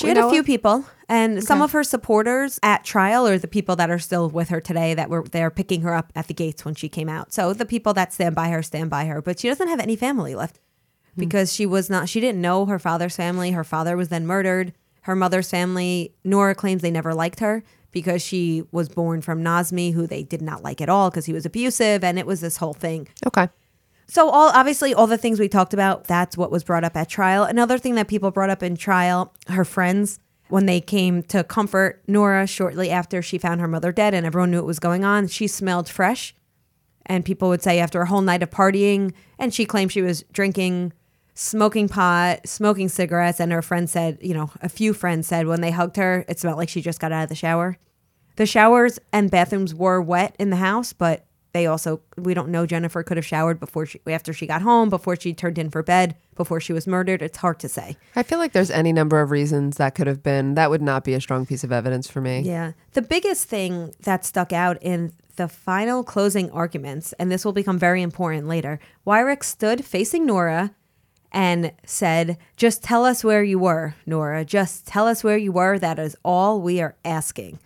[0.00, 0.46] She had a few of?
[0.46, 4.50] people, and some of her supporters at trial are the people that are still with
[4.50, 7.32] her today that were there picking her up at the gates when she came out.
[7.32, 9.96] So the people that stand by her stand by her, but she doesn't have any
[9.96, 10.60] family left
[11.16, 12.08] because she was not.
[12.08, 13.50] She didn't know her father's family.
[13.52, 14.72] Her father was then murdered.
[15.02, 19.94] Her mother's family, Nora claims they never liked her because she was born from Nazmi,
[19.94, 22.58] who they did not like at all because he was abusive, and it was this
[22.58, 23.08] whole thing.
[23.26, 23.48] Okay.
[24.08, 27.08] So all obviously all the things we talked about, that's what was brought up at
[27.08, 27.44] trial.
[27.44, 30.18] Another thing that people brought up in trial, her friends
[30.48, 34.50] when they came to comfort Nora shortly after she found her mother dead and everyone
[34.50, 36.34] knew what was going on, she smelled fresh.
[37.04, 40.24] And people would say after a whole night of partying, and she claimed she was
[40.32, 40.92] drinking,
[41.34, 45.60] smoking pot, smoking cigarettes, and her friend said, you know, a few friends said when
[45.60, 47.78] they hugged her, it smelled like she just got out of the shower.
[48.36, 51.24] The showers and bathrooms were wet in the house, but
[51.58, 54.88] they also we don't know Jennifer could have showered before she after she got home,
[54.88, 57.20] before she turned in for bed, before she was murdered.
[57.20, 57.96] It's hard to say.
[58.14, 60.54] I feel like there's any number of reasons that could have been.
[60.54, 62.40] That would not be a strong piece of evidence for me.
[62.40, 62.72] Yeah.
[62.92, 67.78] The biggest thing that stuck out in the final closing arguments, and this will become
[67.78, 70.74] very important later, Weirich stood facing Nora
[71.32, 74.44] and said, Just tell us where you were, Nora.
[74.44, 75.76] Just tell us where you were.
[75.76, 77.58] That is all we are asking.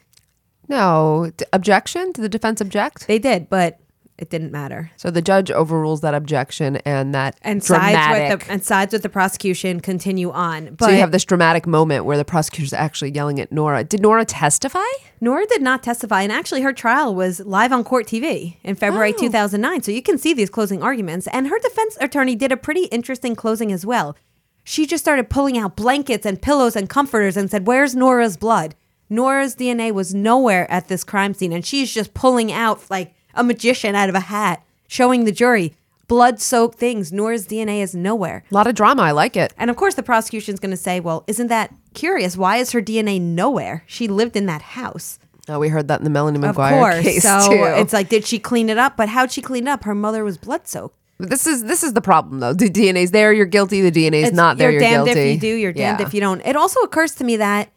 [0.69, 1.31] No.
[1.37, 2.13] D- objection?
[2.13, 3.07] Did the defense object?
[3.07, 3.79] They did, but
[4.23, 4.93] it didn't matter.
[4.97, 7.97] So the judge overrules that objection and that And dramatic.
[7.97, 10.77] sides with the and sides with the prosecution continue on.
[10.77, 13.83] But so you have this dramatic moment where the prosecutor's actually yelling at Nora.
[13.83, 14.79] Did Nora testify?
[15.21, 19.13] Nora did not testify, and actually, her trial was live on court TV in February
[19.13, 19.83] 2009.
[19.83, 21.27] So you can see these closing arguments.
[21.33, 24.17] And her defense attorney did a pretty interesting closing as well.
[24.63, 28.77] She just started pulling out blankets and pillows and comforters and said, Where's Nora's blood?
[29.11, 31.53] Nora's DNA was nowhere at this crime scene.
[31.53, 35.75] And she's just pulling out like a magician out of a hat, showing the jury
[36.09, 37.11] blood soaked things.
[37.13, 38.45] Nora's DNA is nowhere.
[38.51, 39.03] A lot of drama.
[39.03, 39.55] I like it.
[39.57, 42.37] And of course, the prosecution's going to say, Well, isn't that curious?
[42.37, 43.85] Why is her DNA nowhere?
[43.87, 45.19] She lived in that house.
[45.49, 47.03] Oh, we heard that in the Melanie Of McGuire course.
[47.03, 47.65] case so too.
[47.65, 48.97] it's like, did she clean it up?
[48.97, 49.85] But how'd she clean it up?
[49.85, 50.97] Her mother was blood soaked.
[51.19, 52.53] this is this is the problem though.
[52.53, 53.81] The DNA's there, you're guilty.
[53.81, 55.21] The DNA's It's- not there, you're damned guilty.
[55.21, 56.07] if you do, you're damned Yeah.
[56.07, 56.41] if you don't.
[56.45, 57.71] It also occurs to me that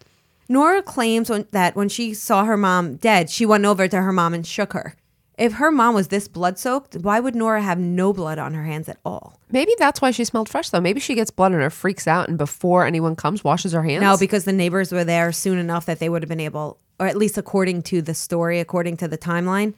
[0.49, 4.11] Nora claims when, that when she saw her mom dead, she went over to her
[4.11, 4.95] mom and shook her.
[5.37, 8.63] If her mom was this blood soaked, why would Nora have no blood on her
[8.63, 9.37] hands at all?
[9.51, 10.79] Maybe that's why she smelled fresh though.
[10.79, 14.01] Maybe she gets blood and her freaks out, and before anyone comes, washes her hands.
[14.01, 17.07] No, because the neighbors were there soon enough that they would have been able, or
[17.07, 19.73] at least according to the story, according to the timeline.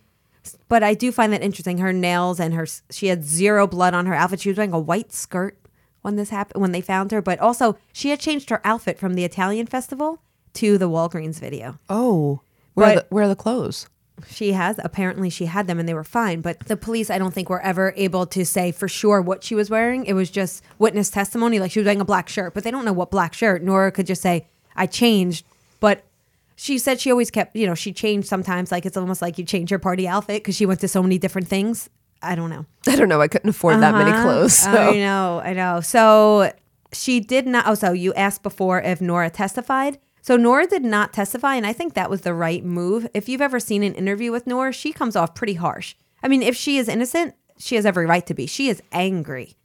[0.69, 1.79] But I do find that interesting.
[1.79, 4.39] Her nails and her, she had zero blood on her outfit.
[4.41, 5.57] She was wearing a white skirt
[6.03, 7.21] when this happened, when they found her.
[7.21, 10.21] But also, she had changed her outfit from the Italian festival
[10.53, 11.79] to the Walgreens video.
[11.89, 12.41] oh,
[12.75, 13.87] where are, the, where are the clothes?
[14.29, 17.33] She has apparently she had them and they were fine, but the police I don't
[17.33, 20.05] think were ever able to say for sure what she was wearing.
[20.05, 22.83] It was just witness testimony, like she was wearing a black shirt, but they don't
[22.85, 23.61] know what black shirt.
[23.61, 25.45] Nora could just say I changed,
[25.79, 26.03] but
[26.55, 28.71] she said she always kept, you know, she changed sometimes.
[28.71, 31.19] Like it's almost like you change your party outfit because she went to so many
[31.19, 31.87] different things.
[32.21, 32.65] I don't know.
[32.87, 33.21] I don't know.
[33.21, 34.23] I couldn't afford that many Uh-huh.
[34.23, 34.53] clothes.
[34.57, 34.71] So.
[34.71, 35.81] I know, I know.
[35.81, 36.51] So
[36.91, 37.65] she did not.
[37.67, 39.99] Oh, so you asked before if Nora testified.
[40.27, 43.07] So Nora did not testify, and I think that was the right move.
[43.13, 45.95] If you've ever seen an interview with Nora, she comes off pretty harsh.
[46.21, 48.45] I mean, if she is innocent, she has every right to be.
[48.45, 49.55] She is angry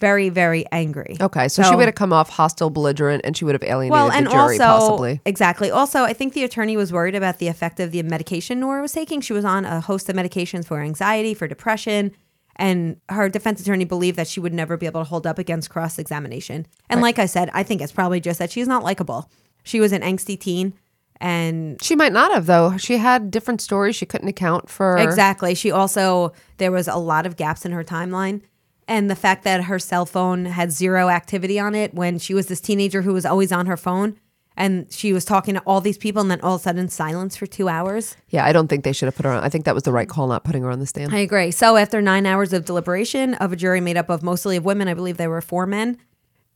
[0.00, 1.16] very, very angry.
[1.20, 4.08] Okay, so, she would have come off hostile, belligerent, and she would have alienated well,
[4.08, 5.20] the and jury, also possibly.
[5.26, 5.70] exactly.
[5.70, 8.92] Also, I think the attorney was worried about the effect of the medication Nora was
[8.92, 9.20] taking.
[9.20, 12.12] She was on a host of medications for anxiety, for depression,
[12.56, 15.70] and her defense attorney believed that she would never be able to hold up against
[15.70, 16.66] cross examination.
[16.88, 19.30] And like I said, I think it's probably just that she's not likable.
[19.62, 20.74] She was an angsty teen,
[21.20, 22.76] and She might not have, though.
[22.76, 23.94] She had different stories.
[23.96, 24.96] She couldn't account for.
[24.96, 25.54] Exactly.
[25.54, 28.42] She also there was a lot of gaps in her timeline.
[28.88, 32.46] And the fact that her cell phone had zero activity on it when she was
[32.46, 34.16] this teenager who was always on her phone
[34.56, 37.36] and she was talking to all these people and then all of a sudden silence
[37.36, 38.16] for two hours.
[38.28, 39.42] Yeah, I don't think they should have put her on.
[39.42, 41.14] I think that was the right call, not putting her on the stand.
[41.14, 41.50] I agree.
[41.50, 44.88] So after nine hours of deliberation of a jury made up of mostly of women,
[44.88, 45.98] I believe there were four men,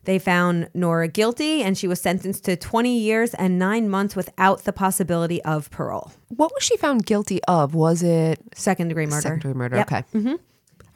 [0.05, 4.65] they found Nora guilty and she was sentenced to 20 years and nine months without
[4.65, 6.13] the possibility of parole.
[6.29, 7.75] what was she found guilty of?
[7.75, 9.21] Was it Second degree murder.
[9.23, 9.77] second degree murder?
[9.77, 9.89] Yep.
[9.89, 10.29] Mm-hmm.
[10.29, 10.39] Okay.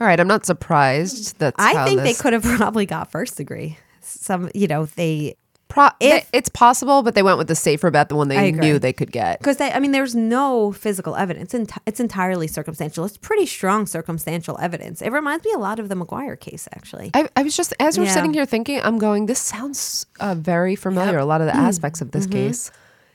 [0.00, 0.20] All right.
[0.20, 1.38] I'm not surprised.
[1.38, 3.78] That's I think they could have probably got first degree.
[4.00, 5.36] Some, you know, they
[5.68, 8.52] Pro- if- they- it's possible, but they went with the safer bet, the one they
[8.52, 9.38] knew they could get.
[9.38, 11.52] because I mean, there's no physical evidence.
[11.52, 13.04] Enti- it's entirely circumstantial.
[13.04, 15.02] It's pretty strong circumstantial evidence.
[15.02, 17.10] It reminds me a lot of the McGuire case, actually.
[17.14, 18.14] I, I was just as we're Yeah.
[18.14, 19.26] sitting here thinking, I'm going.
[19.26, 21.18] This sounds uh, very familiar.
[21.18, 22.32] A lot of the aspects of this Mm-hmm.
[22.48, 22.70] case,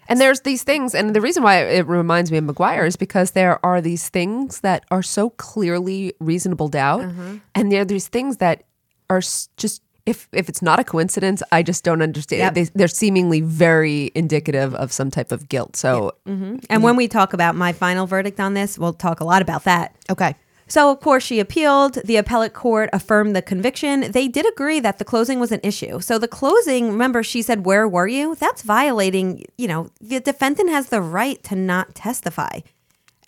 [0.07, 3.31] and there's these things, and the reason why it reminds me of McGuire is because
[3.31, 7.37] there are these things that are so clearly reasonable doubt, Mm-hmm.
[7.55, 8.63] and there are these things that
[9.09, 9.21] are
[9.57, 9.81] just.
[10.05, 12.39] If, if it's not a coincidence, I just don't understand.
[12.39, 12.53] Yep.
[12.53, 15.77] They, they're seemingly very indicative of some type of guilt.
[15.77, 16.57] So, mm-hmm.
[16.69, 19.63] And when we talk about my final verdict on this, we'll talk a lot about
[19.63, 19.95] that.
[20.09, 20.35] okay.
[20.67, 21.95] So, of course, she appealed.
[22.05, 24.11] The appellate court affirmed the conviction.
[24.11, 25.99] They did agree that the closing was an issue.
[25.99, 28.35] So, the closing, remember, she said, Where were you?
[28.35, 32.61] That's violating, you know, the defendant has the right to not testify.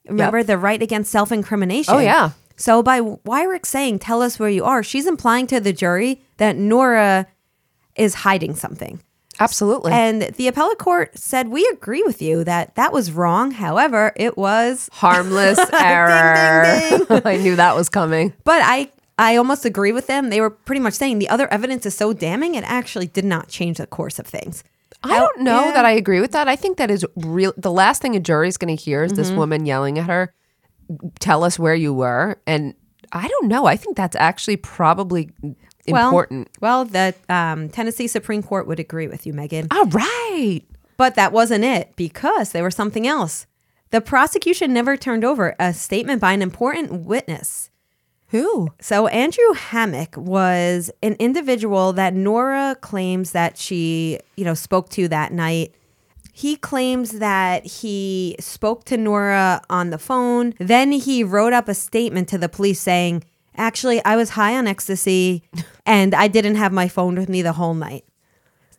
[0.07, 1.93] Remember, the right against self incrimination.
[1.93, 2.31] Oh, yeah.
[2.55, 6.55] So, by Weirich saying, Tell us where you are, she's implying to the jury that
[6.57, 7.27] Nora
[7.95, 9.01] is hiding something.
[9.39, 9.91] Absolutely.
[9.91, 13.51] And the appellate court said, We agree with you that that was wrong.
[13.51, 16.63] However, it was Harmless error.
[17.09, 17.21] ding.
[17.25, 18.33] I knew that was coming.
[18.43, 20.29] But I I almost agree with them.
[20.29, 23.47] They were pretty much saying the other evidence is so damning it actually did not
[23.49, 24.63] change the course of things.
[25.03, 25.71] I don't know yeah.
[25.73, 26.47] that I agree with that.
[26.47, 27.53] I think that is real.
[27.57, 29.37] The last thing a jury is going to hear is this Mm-hmm.
[29.37, 30.33] woman yelling at her,
[31.19, 32.73] "Tell us where you were." And
[33.11, 33.65] I don't know.
[33.65, 35.29] I think that's actually probably
[35.87, 36.49] important.
[36.61, 39.67] Well, the um, Tennessee Supreme Court would agree with you, Megan.
[39.71, 40.61] All right.
[40.97, 43.45] But that wasn't it because there was something else.
[43.91, 47.69] The prosecution never turned over a statement by an important witness.
[48.29, 48.69] Who?
[48.81, 55.07] So Andrew Hammack was an individual that Nora claims that she, you know, spoke to
[55.09, 55.75] that night.
[56.33, 60.53] He claims that he spoke to Nora on the phone.
[60.59, 63.23] Then he wrote up a statement to the police saying,
[63.57, 65.43] "Actually, I was high on ecstasy
[65.85, 68.05] and I didn't have my phone with me the whole night."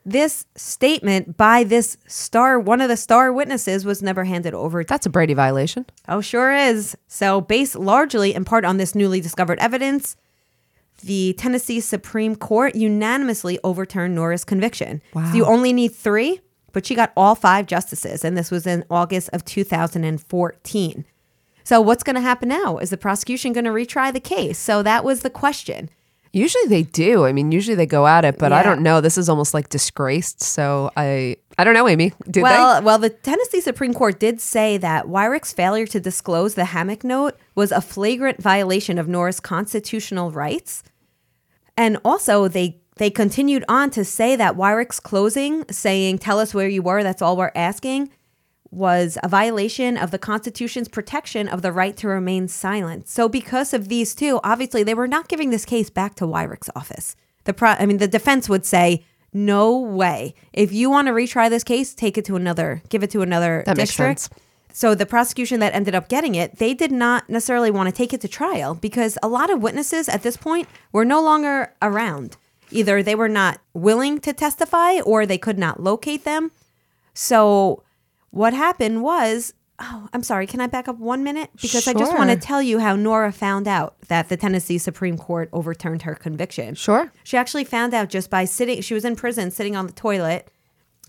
[0.04, 4.88] This statement by this star, one of the star witnesses, was never handed over to
[4.88, 5.84] That's a Brady violation.
[6.08, 6.96] Oh, sure is.
[7.08, 10.16] So, based largely in part on this newly discovered evidence,
[11.02, 15.02] the Tennessee Supreme Court unanimously overturned Nora's conviction.
[15.12, 15.30] Wow.
[15.30, 16.40] So you only need three,
[16.72, 21.04] but she got all five justices, and this was in August of 2014.
[21.66, 22.78] So, what's going to happen now?
[22.78, 24.56] Is the prosecution going to retry the case?
[24.56, 25.90] So, that was the question.
[26.32, 27.24] Usually they do.
[27.24, 29.00] I mean, usually they go at it, but I don't know.
[29.00, 30.42] This is almost like disgraced.
[30.42, 32.12] So I, I don't know, Amy.
[32.30, 36.64] Did well, well, the Tennessee Supreme Court did say that Weirich's failure to disclose the
[36.64, 40.84] Hammack note was a flagrant violation of Nora's constitutional rights.
[41.76, 46.68] And also, they they continued on to say that Weirich's closing, saying "Tell us where
[46.68, 48.10] you were," that's all we're asking,
[48.70, 53.08] was a violation of the Constitution's protection of the right to remain silent.
[53.08, 56.70] So, because of these two, obviously, they were not giving this case back to Weirich's
[56.74, 57.16] office.
[57.44, 60.34] The pro, I mean, the defense would say, "No way!
[60.52, 63.62] If you want to retry this case, take it to another, give it to another
[63.66, 64.28] That district."
[64.72, 68.12] So the prosecution that ended up getting it, they did not necessarily want to take
[68.12, 72.36] it to trial because a lot of witnesses at this point were no longer around.
[72.70, 76.50] Either they were not willing to testify or they could not locate them.
[77.14, 77.84] So
[78.36, 81.50] what happened was, oh, I'm sorry, can I back up one minute?
[81.60, 85.16] Because I just want to tell you how Nora found out that the Tennessee Supreme
[85.16, 86.74] Court overturned her conviction.
[86.74, 87.10] Sure.
[87.24, 90.48] She actually found out just by sitting, she was in prison sitting on the toilet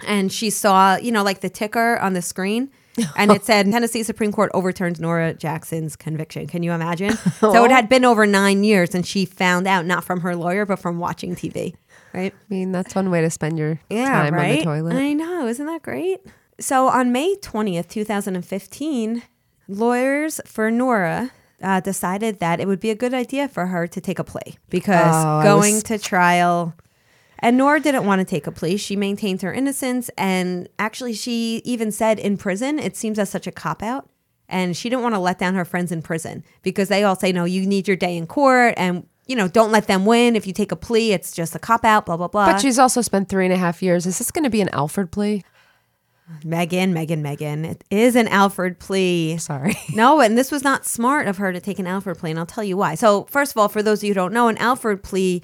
[0.07, 2.71] and she saw, you know, like the ticker on the screen.
[3.15, 6.47] And it said Tennessee Supreme Court overturns Nora Jackson's conviction.
[6.47, 7.15] Can you imagine?
[7.39, 10.65] So it had been over nine years and she found out not from her lawyer,
[10.65, 11.75] but from watching TV.
[12.11, 12.33] Right?
[12.33, 14.95] I mean, that's one way to spend your time on the toilet.
[14.95, 16.21] I know, isn't that great?
[16.59, 19.23] So on May twentieth, two thousand and fifteen,
[19.67, 21.31] lawyers for Nora
[21.61, 24.57] uh, decided that it would be a good idea for her to take a plea
[24.69, 26.73] because Oh, going was- to trial.
[27.39, 28.77] And Nora didn't want to take a plea.
[28.77, 30.09] She maintained her innocence.
[30.17, 34.09] And actually, she even said in prison, it seems as such a cop out.
[34.49, 37.31] And she didn't want to let down her friends in prison because they all say,
[37.31, 38.73] no, you need your day in court.
[38.75, 40.35] And, you know, don't let them win.
[40.35, 42.53] If you take a plea, it's just a cop out, blah, blah, blah.
[42.53, 44.07] But she's also spent three and a half years.
[44.07, 45.43] Is this going to be an Alford plea?
[46.43, 47.65] Megan, Megan, Megan.
[47.65, 49.37] It is an Alford plea.
[49.37, 49.75] Sorry.
[49.95, 52.45] No, and this was not smart of her to take an Alford plea, and I'll
[52.45, 52.95] tell you why.
[52.95, 55.43] So, first of all, for those of you who don't know, an Alford plea,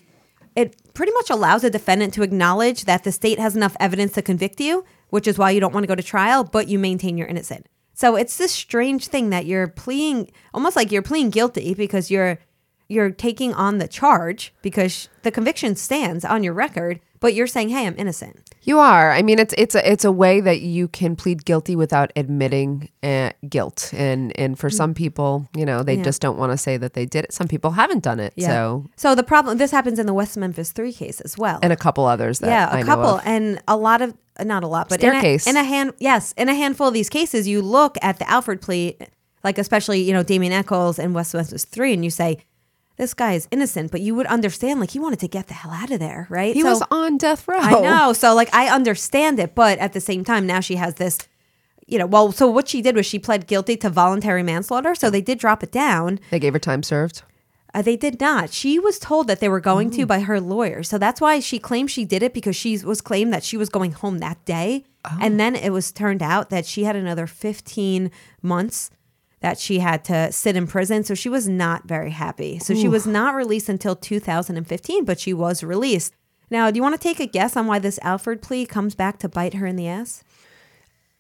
[0.56, 4.22] it pretty much allows a defendant to acknowledge that the state has enough evidence to
[4.22, 7.18] convict you, which is why you don't want to go to trial, but you maintain
[7.18, 7.68] you're innocent.
[7.94, 12.40] So it's this strange thing that you're pleading, almost like you're pleading guilty because you're
[12.90, 17.70] you're taking on the charge because the conviction stands on your record, but you're saying,
[17.70, 19.12] "Hey, I'm innocent." You are.
[19.12, 22.90] I mean, it's it's a it's a way that you can plead guilty without admitting
[23.02, 26.04] uh, guilt, and and for some people, you know, they Yeah.
[26.04, 27.34] just don't want to say that they did it.
[27.34, 30.72] Some people haven't done it, so so the problem this happens in the West Memphis
[30.74, 33.60] Three case as well, and a couple others that yeah, I a know couple, and
[33.68, 34.14] a lot of
[34.44, 35.48] not a lot, but Staircase.
[35.48, 38.20] in a, in a hand, yes, in a handful of these cases, you look at
[38.20, 38.98] the Alford plea,
[39.44, 42.38] like especially you know Damien Echols and West Memphis Three, and you say.
[42.98, 45.72] This guy is innocent, but you would understand, like, he wanted to get the hell
[45.72, 46.54] out of there, right?
[46.54, 47.58] He So- was on death row.
[47.60, 48.14] I know.
[48.14, 51.18] So like I understand it, but at the same time, now she has this,
[51.88, 54.94] you know, well, so what she did was she pled guilty to voluntary manslaughter.
[54.96, 56.20] So they did drop it down.
[56.30, 57.24] They gave her time served.
[57.76, 58.52] Uh, they did not.
[58.52, 60.84] She was told that they were going to by her lawyer.
[60.84, 63.70] So that's why she claimed she did it because she was claimed that she was
[63.70, 64.84] going home that day.
[65.20, 68.12] And then it was turned out that she had another 15
[68.44, 68.91] months
[69.44, 71.04] that she had to sit in prison.
[71.04, 72.60] So she was not very happy.
[72.60, 76.14] So she was not released until 2015, but she was released.
[76.50, 79.20] Now, do you want to take a guess on why this Alford plea comes back
[79.20, 80.24] to bite her in the ass?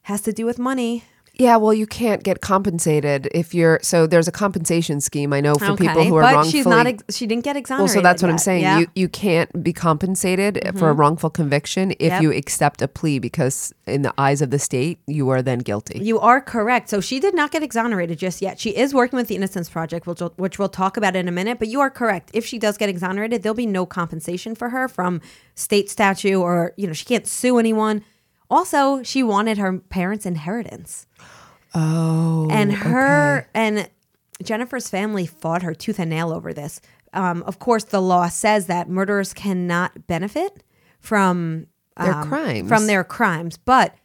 [0.03, 1.03] Has to do with money.
[1.35, 3.79] Yeah, well, you can't get compensated if you're.
[3.81, 6.51] So there's a compensation scheme I know for people who are but wrongfully.
[6.51, 6.85] she's not.
[6.85, 7.93] Ex- she didn't get well, exonerated.
[7.95, 8.61] so that's what I'm saying.
[8.61, 8.73] Yeah.
[8.81, 8.91] Mm-hmm.
[8.95, 12.21] You you can't be compensated for a wrongful conviction if Yep.
[12.21, 15.97] you accept a plea because in the eyes of the state you are then guilty.
[15.99, 16.89] You are correct.
[16.89, 18.59] So she did not get exonerated just yet.
[18.59, 21.31] She is working with the Innocence Project, which we'll, which we'll talk about in a
[21.31, 21.57] minute.
[21.57, 22.29] But you are correct.
[22.33, 25.19] If she does get exonerated, there'll be no compensation for her from
[25.55, 28.03] state statute or, you know, she can't sue anyone.
[28.53, 31.07] Also, she wanted her parents' inheritance.
[31.73, 33.89] Oh, And her and
[34.43, 36.79] Jennifer's family fought her tooth and nail over this.
[37.13, 40.63] Um, of course, the law says that murderers cannot benefit
[40.99, 42.69] from Their um, crimes.
[42.69, 43.95] From their crimes, but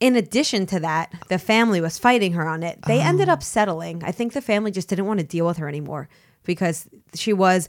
[0.00, 2.78] in addition to that, the family was fighting her on it.
[2.86, 3.32] They ended Oh.
[3.32, 4.02] up settling.
[4.04, 6.08] I think the family just didn't want to deal with her anymore
[6.42, 7.68] because she was,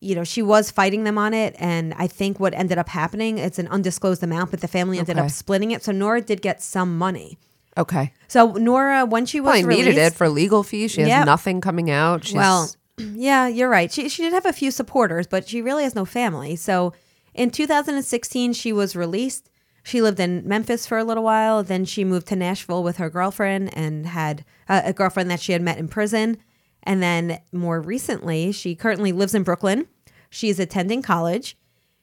[0.00, 1.54] you know, she was fighting them on it.
[1.58, 5.16] And I think what ended up happening, it's an undisclosed amount, but the family ended
[5.16, 5.24] Okay.
[5.26, 5.82] up splitting it.
[5.82, 7.38] So Nora did get some money.
[7.78, 8.12] okay.
[8.28, 10.90] So Nora, when she was Probably released, needed it for legal fees.
[10.92, 11.26] She has Yep.
[11.26, 12.24] nothing coming out.
[12.24, 13.92] She's, well, yeah, you're right.
[13.92, 16.56] She she did have a few supporters, but she really has no family.
[16.56, 16.92] So
[17.34, 19.50] in 2016, she was released.
[19.82, 21.62] She lived in Memphis for a little while.
[21.62, 25.62] Then she moved to Nashville with her girlfriend and had a girlfriend that she had
[25.62, 26.38] met in prison.
[26.86, 29.86] And then more recently, she currently lives in Brooklyn.
[30.30, 31.56] She's attending college.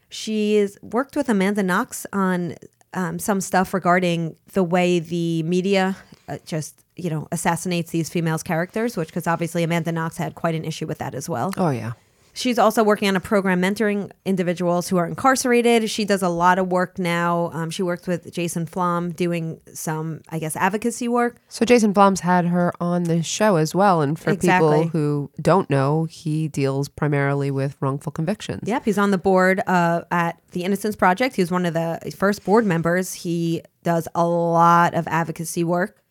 [0.10, 2.56] She's worked with Amanda Knox on
[2.94, 5.96] um, some stuff regarding the way the media
[6.28, 10.54] uh, just, you know, assassinates these females' characters, which, because obviously Amanda Knox had quite
[10.54, 11.52] an issue with that as well.
[11.58, 11.94] oh yeah.
[12.34, 15.90] She's also working on a program mentoring individuals who are incarcerated.
[15.90, 17.52] She does a lot of work now.
[17.54, 21.38] Um, she works with Jason Flom doing some, I guess, advocacy work.
[21.48, 24.84] So Jason Flom's had her on the show as well, and for Exactly.
[24.84, 28.68] people who don't know, he deals primarily with wrongful convictions.
[28.68, 31.36] Yep, he's on the board uh, at the Innocence Project.
[31.36, 33.14] He was one of the first board members.
[33.14, 36.03] He does a lot of advocacy work.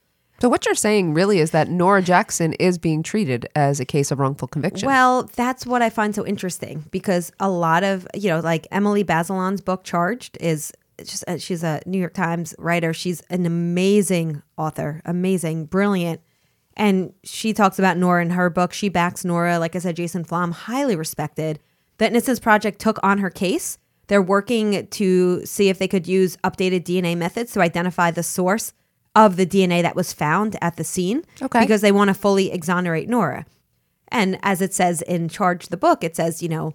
[0.43, 4.11] So what you're saying really is that Nora Jackson is being treated as a case
[4.11, 4.89] of wrongful conviction.
[4.89, 9.05] Well, that's what I find so interesting because a lot of, you know, like Emily
[9.05, 12.93] Bazelon's book Charged is just uh, she's a New York Times writer.
[12.93, 16.21] She's an amazing author, amazing, brilliant.
[16.77, 18.73] And she talks about Nora in her book.
[18.73, 21.61] She backs Nora, like I said, Jason Flom, highly respected.
[21.99, 23.79] The Innocence Project took on her case.
[24.09, 28.73] They're working to see if they could use updated DNA methods to identify the source
[29.15, 31.25] of the DNA that was found at the scene.
[31.41, 31.61] Okay.
[31.61, 33.47] Because they want to fully exonerate Nora.
[34.09, 36.75] And as it says in Charge the book, it says, you know,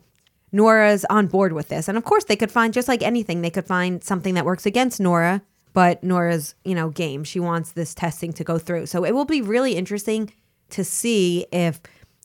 [0.52, 1.88] Nora's on board with this.
[1.88, 4.66] And of course, they could find, just like anything, they could find something that works
[4.66, 5.42] against Nora,
[5.74, 7.24] but Nora's, you know, game.
[7.24, 8.88] She wants this testing to go through.
[8.88, 10.34] So it will be really interesting
[10.70, 11.80] to see if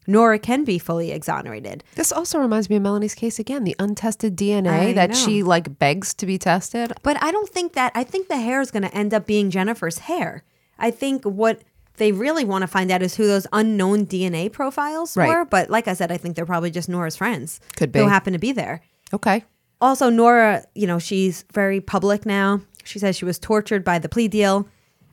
[0.07, 1.85] Nora can be fully exonerated.
[1.95, 5.17] this also reminds me of Melanie's case again, the untested DNA I that know.
[5.17, 6.93] she like begs to be tested.
[7.03, 9.51] But I don't think that, I think the hair is going to end up being
[9.51, 10.43] Jennifer's hair.
[10.79, 11.63] I think what
[11.99, 15.29] they really want to find out is who those unknown DNA profiles Right.
[15.29, 15.45] were.
[15.45, 17.61] But like I said, I think they're probably just Nora's friends.
[17.77, 18.01] Could be.
[18.01, 18.81] Who happen to be there.
[19.13, 19.45] Okay.
[19.81, 22.61] Also, Nora, you know, she's very public now.
[22.85, 24.67] She says she was tortured by the plea deal.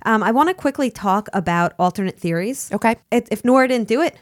[0.06, 2.72] Um, I want to quickly talk about alternate theories.
[2.72, 2.96] Okay.
[3.12, 4.16] If, if Nora didn't do it,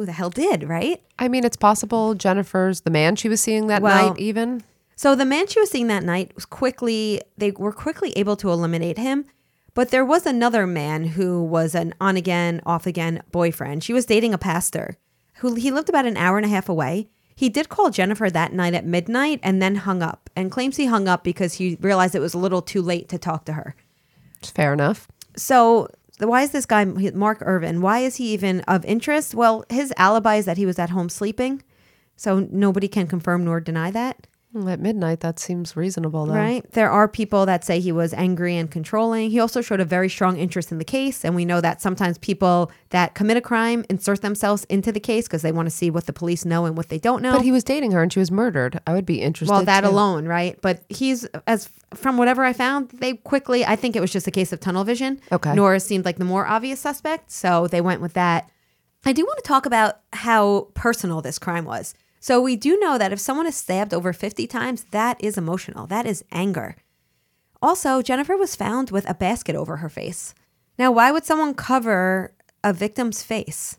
[0.00, 1.02] who the hell did, right?
[1.18, 4.64] I mean, it's possible Jennifer's the man she was seeing that Well- night, even.
[4.96, 8.50] So the man she was seeing that night was quickly, they were quickly able to
[8.50, 9.26] eliminate him.
[9.74, 13.84] But there was another man who was an on again, off again boyfriend.
[13.84, 14.96] She was dating a pastor
[15.36, 17.08] who he lived about an hour and a half away.
[17.36, 20.86] He did call Jennifer that night at midnight and then hung up and claims he
[20.86, 23.74] hung up because he realized it was a little too late to talk to her.
[24.38, 25.08] It's fair enough.
[25.36, 25.88] So
[26.28, 27.80] why is this guy Mark Irvin?
[27.80, 29.34] Why is he even of interest?
[29.34, 31.62] Well, his alibi is that he was at home sleeping,
[32.16, 34.26] so nobody can confirm nor deny that.
[34.66, 36.34] At midnight, that seems reasonable, though.
[36.34, 36.68] Right?
[36.72, 39.30] There are people that say he was angry and controlling.
[39.30, 42.18] He also showed a very strong interest in the case, and we know that sometimes
[42.18, 45.88] people that commit a crime insert themselves into the case because they want to see
[45.88, 47.34] what the police know and what they don't know.
[47.34, 48.80] But he was dating her and she was murdered.
[48.88, 49.52] I would be interested.
[49.52, 49.88] well, that too.
[49.88, 50.60] alone, right?
[50.60, 53.64] But he's as from whatever I found, they quickly.
[53.64, 55.20] I think it was just a case of tunnel vision.
[55.30, 55.54] Okay.
[55.54, 58.50] Nora seemed like the more obvious suspect, so they went with that.
[59.04, 61.94] I do want to talk about how personal this crime was.
[62.20, 65.86] So we do know that if someone is stabbed over 50 times, that is emotional.
[65.86, 66.76] That is anger.
[67.62, 70.34] Also, Jennifer was found with a basket over her face.
[70.78, 73.78] Now, why would someone cover a victim's face?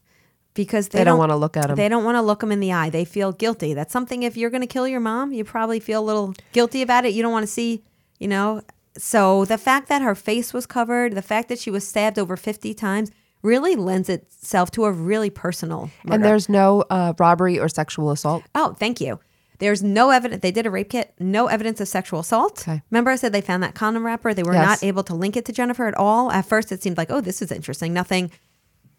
[0.53, 1.75] Because they, They don't wanna look at them.
[1.75, 2.89] They don't want to look them in the eye.
[2.89, 3.73] They feel guilty.
[3.73, 4.23] That's something.
[4.23, 7.13] If you're going to kill your mom, you probably feel a little guilty about it.
[7.13, 7.83] You don't want to see,
[8.19, 8.61] you know.
[8.97, 12.35] So the fact that her face was covered, the fact that she was stabbed over
[12.35, 13.11] 50 times,
[13.41, 15.89] really lends itself to a really personal.
[16.03, 16.15] Murder.
[16.15, 18.43] And there's no uh, robbery or sexual assault.
[18.55, 19.19] Oh, thank you.
[19.59, 20.41] There's no evidence.
[20.41, 21.13] They did a rape kit.
[21.19, 22.67] No evidence of sexual assault.
[22.67, 22.81] Okay.
[22.89, 24.33] Remember, I said they found that condom wrapper.
[24.33, 24.65] They were Yes.
[24.81, 26.31] not able to link it to Jennifer at all.
[26.31, 27.93] At first, it seemed like, oh, this is interesting.
[27.93, 28.31] Nothing,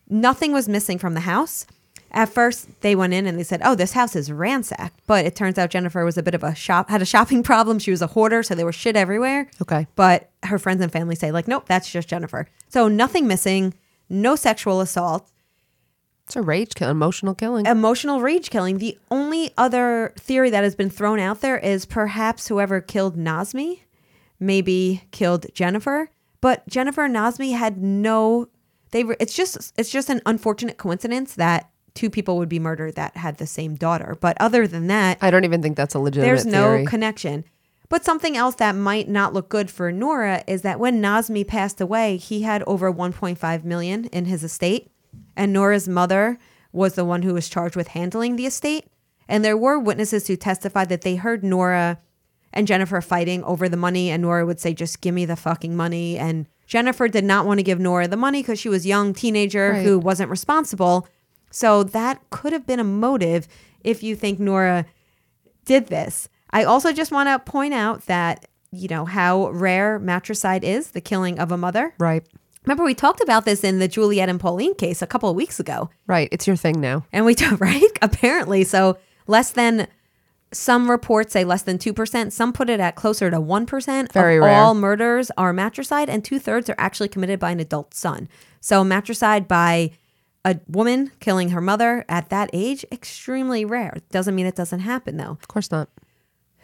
[0.08, 1.66] nothing was missing from the house.
[2.14, 5.34] At first, they went in and they said, "Oh, this house is ransacked." But it
[5.34, 7.78] turns out Jennifer was a bit of a shop had a shopping problem.
[7.78, 9.48] She was a hoarder, so there was shit everywhere.
[9.62, 9.86] Okay.
[9.96, 12.48] But her friends and family say, like, nope, that's just Jennifer.
[12.68, 13.72] So nothing missing.
[14.08, 15.30] No sexual assault
[16.26, 17.66] It's a rage kill, emotional killing.
[17.66, 18.78] emotional rage killing.
[18.78, 23.80] The only other theory that has been thrown out there is perhaps whoever killed Nazmi
[24.38, 28.48] maybe killed Jennifer, but Jennifer and Nazmi had no
[28.90, 32.94] they were it's just it's just an unfortunate coincidence that two people would be murdered
[32.94, 34.16] that had the same daughter.
[34.20, 36.86] But other than that, I don't even think that's a legitimate there's no theory.
[36.86, 37.44] connection.
[37.92, 41.78] But something else that might not look good for Nora is that when Nazmi passed
[41.78, 44.90] away, he had over 1.5 million in his estate,
[45.36, 46.38] and Nora's mother
[46.72, 48.86] was the one who was charged with handling the estate.
[49.28, 51.98] And there were witnesses who testified that they heard Nora
[52.50, 55.76] and Jennifer fighting over the money, and Nora would say, "Just give me the fucking
[55.76, 59.12] money." And Jennifer did not want to give Nora the money because she was young
[59.12, 59.84] teenager Right.
[59.84, 61.06] who wasn't responsible.
[61.50, 63.46] So that could have been a motive
[63.84, 64.86] if you think Nora
[65.66, 66.30] did this.
[66.52, 71.00] I also just want to point out that, you know, how rare matricide is, the
[71.00, 71.94] killing of a mother.
[71.98, 72.24] right.
[72.64, 75.58] Remember, we talked about this in the Juliet and Pauline case a couple of weeks
[75.58, 75.90] ago.
[76.06, 76.28] Right.
[76.30, 77.04] It's your thing now.
[77.12, 77.82] And we took, right?
[78.00, 78.62] Apparently.
[78.62, 79.88] So less than,
[80.52, 82.30] some reports say less than 2%.
[82.30, 84.54] Some put it at closer to 1% Very of rare.
[84.54, 88.28] all murders are matricide, and two thirds are actually committed by an adult son.
[88.60, 89.90] So matricide by
[90.44, 93.96] a woman killing her mother at that age, extremely rare.
[94.12, 95.30] Doesn't mean it doesn't happen, though.
[95.32, 95.88] Of course not.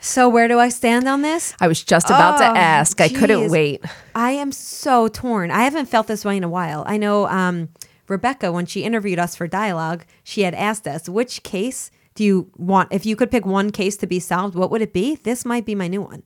[0.01, 1.55] So where do I stand on this?
[1.61, 3.01] I was just about Oh, to ask.
[3.01, 3.85] I couldn't wait.
[4.15, 5.51] I am so torn.
[5.51, 6.85] I haven't felt this way in a while.
[6.87, 7.71] I know um,
[8.07, 12.51] Rebecca, when she interviewed us for dialogue, she had asked us, which case do you
[12.57, 12.93] want?
[12.93, 15.17] If you could pick one case to be solved, what would it be?
[15.17, 16.23] This might be my new one.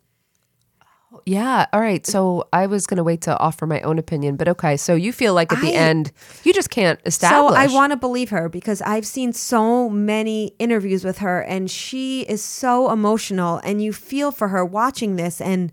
[1.25, 1.67] Yeah.
[1.73, 2.07] All right.
[2.07, 4.77] So I was going to wait to offer my own opinion, but okay.
[4.77, 6.13] So you feel like at the I- end,
[6.45, 7.53] you just can't establish.
[7.53, 11.71] So I want to believe her because I've seen so many interviews with her and
[11.71, 15.73] she is so emotional and you feel for her watching this and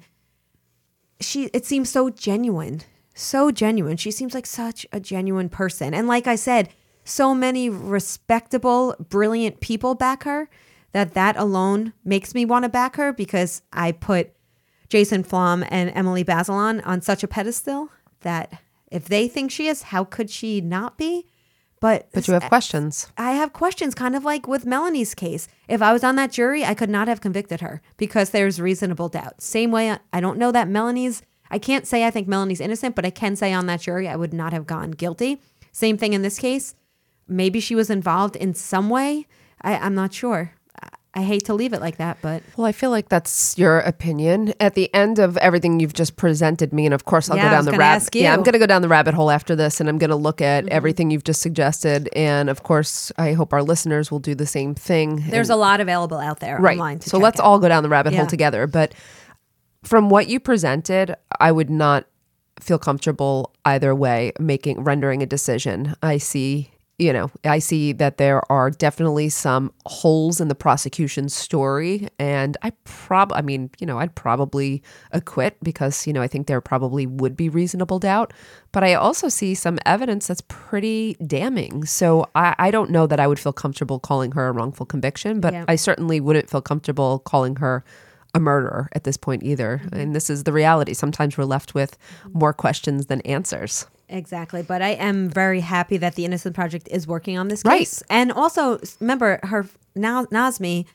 [1.19, 2.81] she it seems so genuine.
[3.13, 3.97] So genuine.
[3.97, 5.93] She seems like such a genuine person.
[5.93, 6.69] And like I said,
[7.03, 10.49] so many respectable, brilliant people back her
[10.91, 14.31] that that alone makes me want to back her because I put
[14.89, 17.89] Jason Flom and Emily Bazelon on such a pedestal
[18.21, 18.61] that
[18.91, 21.25] if they think she is, how could she not be?
[21.79, 23.07] But but you have questions.
[23.17, 25.47] I have questions, kind of like with Melanie's case.
[25.69, 29.07] If I was on that jury, I could not have convicted her because there's reasonable
[29.07, 29.41] doubt.
[29.41, 33.05] Same way, I don't know that Melanie's, I can't say I think Melanie's innocent, but
[33.05, 35.41] I can say on that jury, I would not have gone guilty.
[35.71, 36.75] Same thing in this case.
[37.29, 39.25] Maybe she was involved in some way.
[39.61, 40.53] I, I'm not sure.
[41.19, 44.53] I- hate to leave it like that, but Well, I feel like that's your opinion.
[44.59, 47.55] At the end of everything you've just presented me, and of course I'll Yeah, go
[47.55, 48.15] down the rabbit.
[48.15, 48.33] Yeah.
[48.33, 50.41] I'm going to go down the rabbit hole after this, and I'm going to look
[50.41, 50.73] at mm-hmm.
[50.75, 52.09] everything you've just suggested.
[52.15, 55.23] And of course, I hope our listeners will do the same thing.
[55.29, 56.77] there's a lot available out there right.
[56.77, 56.99] online.
[56.99, 57.45] To so let's out.
[57.45, 58.19] all go down the rabbit Yeah.
[58.19, 58.67] hole together.
[58.67, 58.93] But
[59.83, 62.05] from what you presented, I would not
[62.59, 65.95] feel comfortable either way making rendering a decision.
[66.03, 71.33] I see, you know, I see that there are definitely some holes in the prosecution's
[71.33, 76.27] story and I prob I mean, you know, I'd probably acquit because, you know, I
[76.27, 78.33] think there probably would be reasonable doubt,
[78.73, 81.85] but I also see some evidence that's pretty damning.
[81.85, 85.39] So I, I don't know that I would feel comfortable calling her a wrongful conviction,
[85.39, 85.65] but Yeah.
[85.69, 87.85] I certainly wouldn't feel comfortable calling her
[88.33, 89.81] a murderer at this point either.
[89.85, 89.99] Mm-hmm.
[89.99, 90.93] And this is the reality.
[90.93, 92.39] Sometimes we're left with mm-hmm.
[92.39, 93.87] more questions than answers.
[94.09, 94.61] Exactly.
[94.63, 97.79] But I am very happy that the Innocent Project is working on this Right.
[97.79, 98.03] case.
[98.09, 100.85] And also, remember, her now Nazmi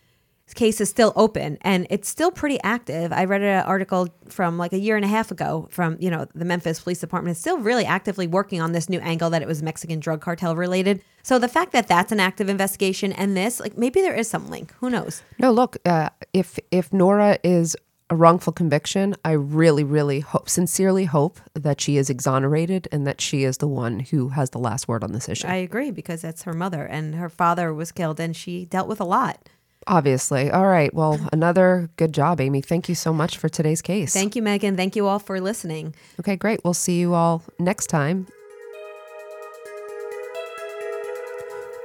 [0.54, 3.12] case is still open and it's still pretty active.
[3.12, 6.26] I read an article from like a year and a half ago from, you know,
[6.34, 9.48] the Memphis Police Department is still really actively working on this new angle that it
[9.48, 11.02] was Mexican drug cartel related.
[11.22, 14.50] So the fact that that's an active investigation and this, like maybe there is some
[14.50, 14.74] link.
[14.80, 15.22] Who knows?
[15.38, 17.74] No, look, uh, if if Nora is
[18.11, 23.20] a wrongful conviction, I really, really hope, sincerely hope that she is exonerated and that
[23.20, 25.46] she is the one who has the last word on this issue.
[25.46, 29.00] I agree because that's her mother and her father was killed and she dealt with
[29.00, 29.48] a lot.
[29.86, 30.50] Obviously.
[30.50, 30.92] All right.
[30.94, 32.61] Well, another good job, Amy.
[32.61, 34.12] Thank you so much for today's case.
[34.12, 34.76] Thank you, Megan.
[34.76, 35.94] Thank you all for listening.
[36.20, 36.61] Okay, great.
[36.64, 38.26] We'll see you all next time.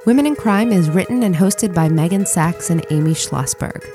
[0.06, 3.86] Women in Crime is written and hosted by Megan Sachs and Amy Schlossberg.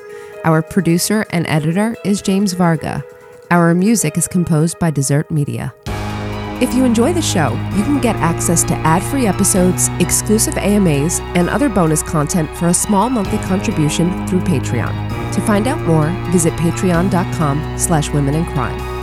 [0.46, 3.04] Our producer and editor is James Varga.
[3.50, 5.74] Our music is composed by Desert Media.
[6.62, 11.50] If you enjoy the show, you can get access to ad-free episodes, exclusive AMAs, and
[11.50, 14.94] other bonus content for a small monthly contribution through Patreon.
[15.34, 18.95] To find out more, visit patreon.com slash women in crime.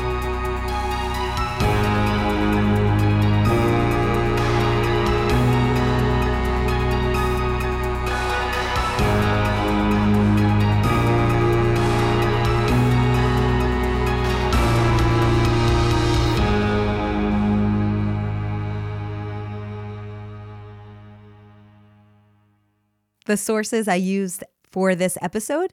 [23.32, 25.72] The sources I used for this episode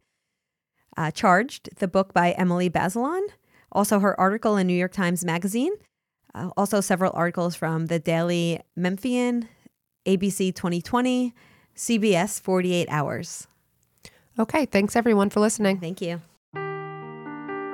[0.96, 3.24] uh, Charged, the book by Emily Bazelon,
[3.70, 5.74] also her article in New York Times Magazine,
[6.34, 9.50] uh, also several articles from the Daily Memphian,
[10.06, 11.34] ABC 2020,
[11.76, 13.48] CBS 48 Hours.
[14.40, 15.82] Okay, thanks everyone for listening.
[15.82, 16.22] Thank you.